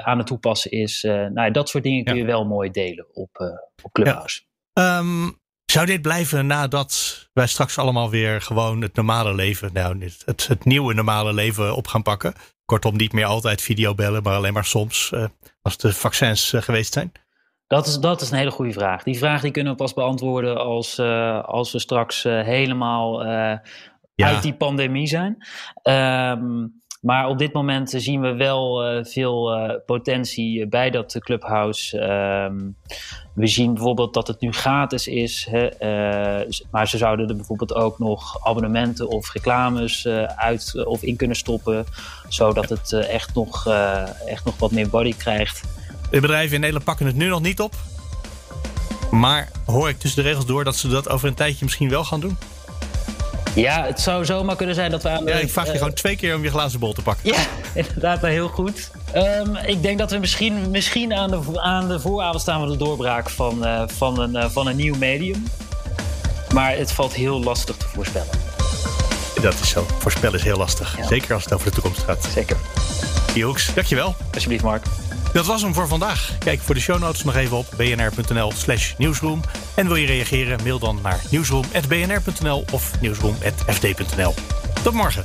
aan 0.00 0.18
het 0.18 0.26
toepassen 0.26 0.70
is. 0.70 1.02
nou, 1.02 1.50
dat 1.50 1.68
soort 1.68 1.84
dingen 1.84 2.04
kun 2.04 2.16
je 2.16 2.24
wel 2.24 2.44
mooi 2.44 2.70
delen 2.70 3.06
op, 3.12 3.60
op 3.82 3.92
Clubhouse. 3.92 4.42
Ja. 4.72 4.98
Um, 4.98 5.40
zou 5.72 5.86
dit 5.86 6.02
blijven 6.02 6.46
nadat 6.46 7.22
wij 7.32 7.46
straks 7.46 7.78
allemaal 7.78 8.10
weer 8.10 8.40
gewoon 8.40 8.80
het 8.80 8.94
normale 8.94 9.34
leven, 9.34 9.70
nou, 9.72 10.10
het, 10.24 10.46
het 10.46 10.64
nieuwe 10.64 10.94
normale 10.94 11.32
leven 11.32 11.76
op 11.76 11.86
gaan 11.86 12.02
pakken? 12.02 12.34
Kortom, 12.64 12.96
niet 12.96 13.12
meer 13.12 13.24
altijd 13.24 13.62
videobellen, 13.62 14.22
maar 14.22 14.36
alleen 14.36 14.52
maar 14.52 14.64
soms 14.64 15.10
uh, 15.14 15.24
als 15.62 15.76
de 15.76 15.92
vaccins 15.92 16.52
uh, 16.52 16.62
geweest 16.62 16.92
zijn? 16.92 17.12
Dat 17.66 17.86
is, 17.86 17.98
dat 17.98 18.20
is 18.20 18.30
een 18.30 18.38
hele 18.38 18.50
goede 18.50 18.72
vraag. 18.72 19.02
Die 19.02 19.18
vraag 19.18 19.40
die 19.40 19.50
kunnen 19.50 19.72
we 19.72 19.78
pas 19.78 19.94
beantwoorden 19.94 20.56
als, 20.56 20.98
uh, 20.98 21.44
als 21.44 21.72
we 21.72 21.78
straks 21.78 22.22
helemaal 22.22 23.24
ja. 23.24 23.64
uit 24.14 24.42
die 24.42 24.54
pandemie 24.54 25.06
zijn. 25.06 25.46
Um, 25.82 26.81
maar 27.02 27.28
op 27.28 27.38
dit 27.38 27.52
moment 27.52 27.90
zien 27.96 28.20
we 28.20 28.34
wel 28.34 28.96
uh, 28.96 29.04
veel 29.04 29.58
uh, 29.58 29.74
potentie 29.86 30.66
bij 30.66 30.90
dat 30.90 31.16
Clubhouse. 31.18 31.98
Um, 31.98 32.76
we 33.34 33.46
zien 33.46 33.74
bijvoorbeeld 33.74 34.14
dat 34.14 34.26
het 34.26 34.40
nu 34.40 34.52
gratis 34.52 35.06
is. 35.06 35.48
Hè, 35.50 35.68
maar 36.70 36.88
ze 36.88 36.96
zouden 36.96 37.28
er 37.28 37.36
bijvoorbeeld 37.36 37.74
ook 37.74 37.98
nog 37.98 38.46
abonnementen 38.46 39.08
of 39.08 39.32
reclames 39.32 40.06
uit 40.36 40.84
of 40.84 41.02
in 41.02 41.16
kunnen 41.16 41.36
stoppen. 41.36 41.84
Zodat 42.28 42.68
het 42.68 42.92
echt, 42.92 43.34
nog, 43.34 43.66
echt 44.26 44.44
nog 44.44 44.58
wat 44.58 44.70
meer 44.70 44.88
body 44.88 45.14
krijgt. 45.16 45.62
De 46.10 46.20
bedrijven 46.20 46.54
in 46.54 46.60
Nederland 46.60 46.84
pakken 46.84 47.06
het 47.06 47.16
nu 47.16 47.28
nog 47.28 47.42
niet 47.42 47.60
op. 47.60 47.74
Maar 49.10 49.50
hoor 49.66 49.88
ik 49.88 49.98
tussen 49.98 50.22
de 50.22 50.28
regels 50.28 50.46
door 50.46 50.64
dat 50.64 50.76
ze 50.76 50.88
dat 50.88 51.08
over 51.08 51.28
een 51.28 51.34
tijdje 51.34 51.64
misschien 51.64 51.88
wel 51.88 52.04
gaan 52.04 52.20
doen? 52.20 52.36
Ja, 53.54 53.84
het 53.84 54.00
zou 54.00 54.24
zomaar 54.24 54.56
kunnen 54.56 54.74
zijn 54.74 54.90
dat 54.90 55.02
we 55.02 55.08
aan 55.08 55.24
Ja, 55.24 55.34
ik 55.34 55.50
vraag 55.50 55.66
je 55.66 55.72
uh, 55.72 55.78
gewoon 55.78 55.92
twee 55.92 56.16
keer 56.16 56.34
om 56.34 56.42
je 56.42 56.50
glazen 56.50 56.80
bol 56.80 56.92
te 56.92 57.02
pakken. 57.02 57.32
Ja, 57.32 57.46
inderdaad, 57.82 58.20
heel 58.20 58.48
goed. 58.48 58.90
Um, 59.16 59.56
ik 59.56 59.82
denk 59.82 59.98
dat 59.98 60.10
we 60.10 60.18
misschien, 60.18 60.70
misschien 60.70 61.14
aan, 61.14 61.30
de, 61.30 61.60
aan 61.60 61.88
de 61.88 62.00
vooravond 62.00 62.40
staan 62.40 62.58
van 62.58 62.68
de 62.70 62.76
doorbraak 62.76 63.30
van, 63.30 63.66
uh, 63.66 63.82
van, 63.86 64.20
een, 64.20 64.34
uh, 64.34 64.44
van 64.48 64.66
een 64.66 64.76
nieuw 64.76 64.96
medium. 64.96 65.44
Maar 66.54 66.76
het 66.76 66.92
valt 66.92 67.14
heel 67.14 67.42
lastig 67.42 67.76
te 67.76 67.86
voorspellen. 67.88 68.30
Dat 69.42 69.54
is 69.62 69.68
zo. 69.68 69.86
Voorspellen 69.98 70.38
is 70.38 70.44
heel 70.44 70.56
lastig. 70.56 70.96
Ja. 70.96 71.06
Zeker 71.06 71.34
als 71.34 71.44
het 71.44 71.52
over 71.52 71.66
de 71.66 71.72
toekomst 71.72 72.02
gaat. 72.02 72.28
Zeker. 72.34 72.56
Hoeks, 73.42 73.74
dankjewel. 73.74 74.14
Alsjeblieft, 74.34 74.64
Mark. 74.64 74.84
Dat 75.32 75.46
was 75.46 75.62
hem 75.62 75.74
voor 75.74 75.88
vandaag. 75.88 76.38
Kijk 76.38 76.60
voor 76.60 76.74
de 76.74 76.80
show 76.80 76.98
notes 77.00 77.24
nog 77.24 77.36
even 77.36 77.56
op 77.56 77.66
bnr.nl 77.76 78.52
slash 78.52 78.94
nieuwsroom. 78.98 79.40
En 79.74 79.86
wil 79.86 79.96
je 79.96 80.06
reageren, 80.06 80.58
mail 80.62 80.78
dan 80.78 80.98
naar 81.02 81.20
nieuwsroom.bnr.nl 81.30 82.64
of 82.72 83.00
nieuwsroom.fd.nl. 83.00 84.34
Tot 84.82 84.92
morgen. 84.92 85.24